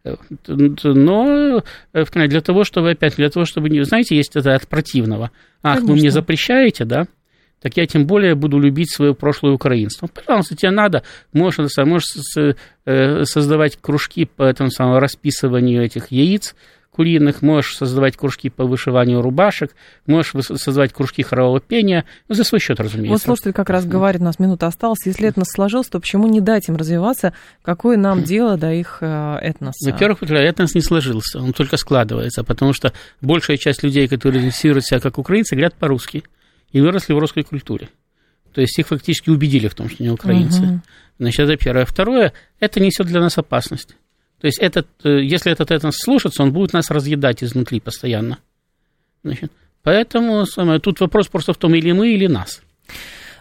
[0.04, 5.30] Но э, для того, чтобы, опять, для того, чтобы, не знаете, есть это от противного.
[5.62, 5.92] Ах, Конечно.
[5.92, 7.06] вы мне запрещаете, да?
[7.60, 10.06] так я тем более буду любить свое прошлое украинство.
[10.06, 12.14] Пожалуйста, тебе надо, можешь, можешь
[12.84, 16.54] э, создавать кружки по этому самому расписыванию этих яиц,
[16.98, 19.70] куриных, можешь создавать кружки по вышиванию рубашек,
[20.06, 23.12] можешь создавать кружки хорового пения, ну, за свой счет, разумеется.
[23.12, 26.40] Вот слушатель как раз говорит, у нас минута осталась, если этнос сложился, то почему не
[26.40, 29.92] дать им развиваться, какое нам дело до их э, этноса?
[29.92, 34.98] Во-первых, этнос не сложился, он только складывается, потому что большая часть людей, которые идентифицируют себя
[34.98, 36.24] как украинцы, говорят по-русски
[36.72, 37.90] и выросли в русской культуре.
[38.52, 40.62] То есть их фактически убедили в том, что они украинцы.
[40.62, 40.80] Угу.
[41.20, 41.84] Значит, это первое.
[41.84, 43.94] Второе, это несет для нас опасность.
[44.40, 48.38] То есть этот, э, если этот этнос слушаться, он будет нас разъедать изнутри постоянно.
[49.24, 52.62] Значит, поэтому самое, тут вопрос просто в том, или мы, или нас.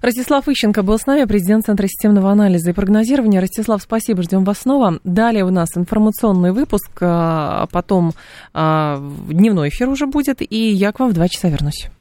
[0.01, 3.41] Ростислав Ищенко был с нами, президент Центра системного анализа и прогнозирования.
[3.41, 4.99] Ростислав, спасибо, ждем вас снова.
[5.03, 8.13] Далее у нас информационный выпуск, а потом
[8.53, 11.87] а, дневной эфир уже будет, и я к вам в два часа вернусь.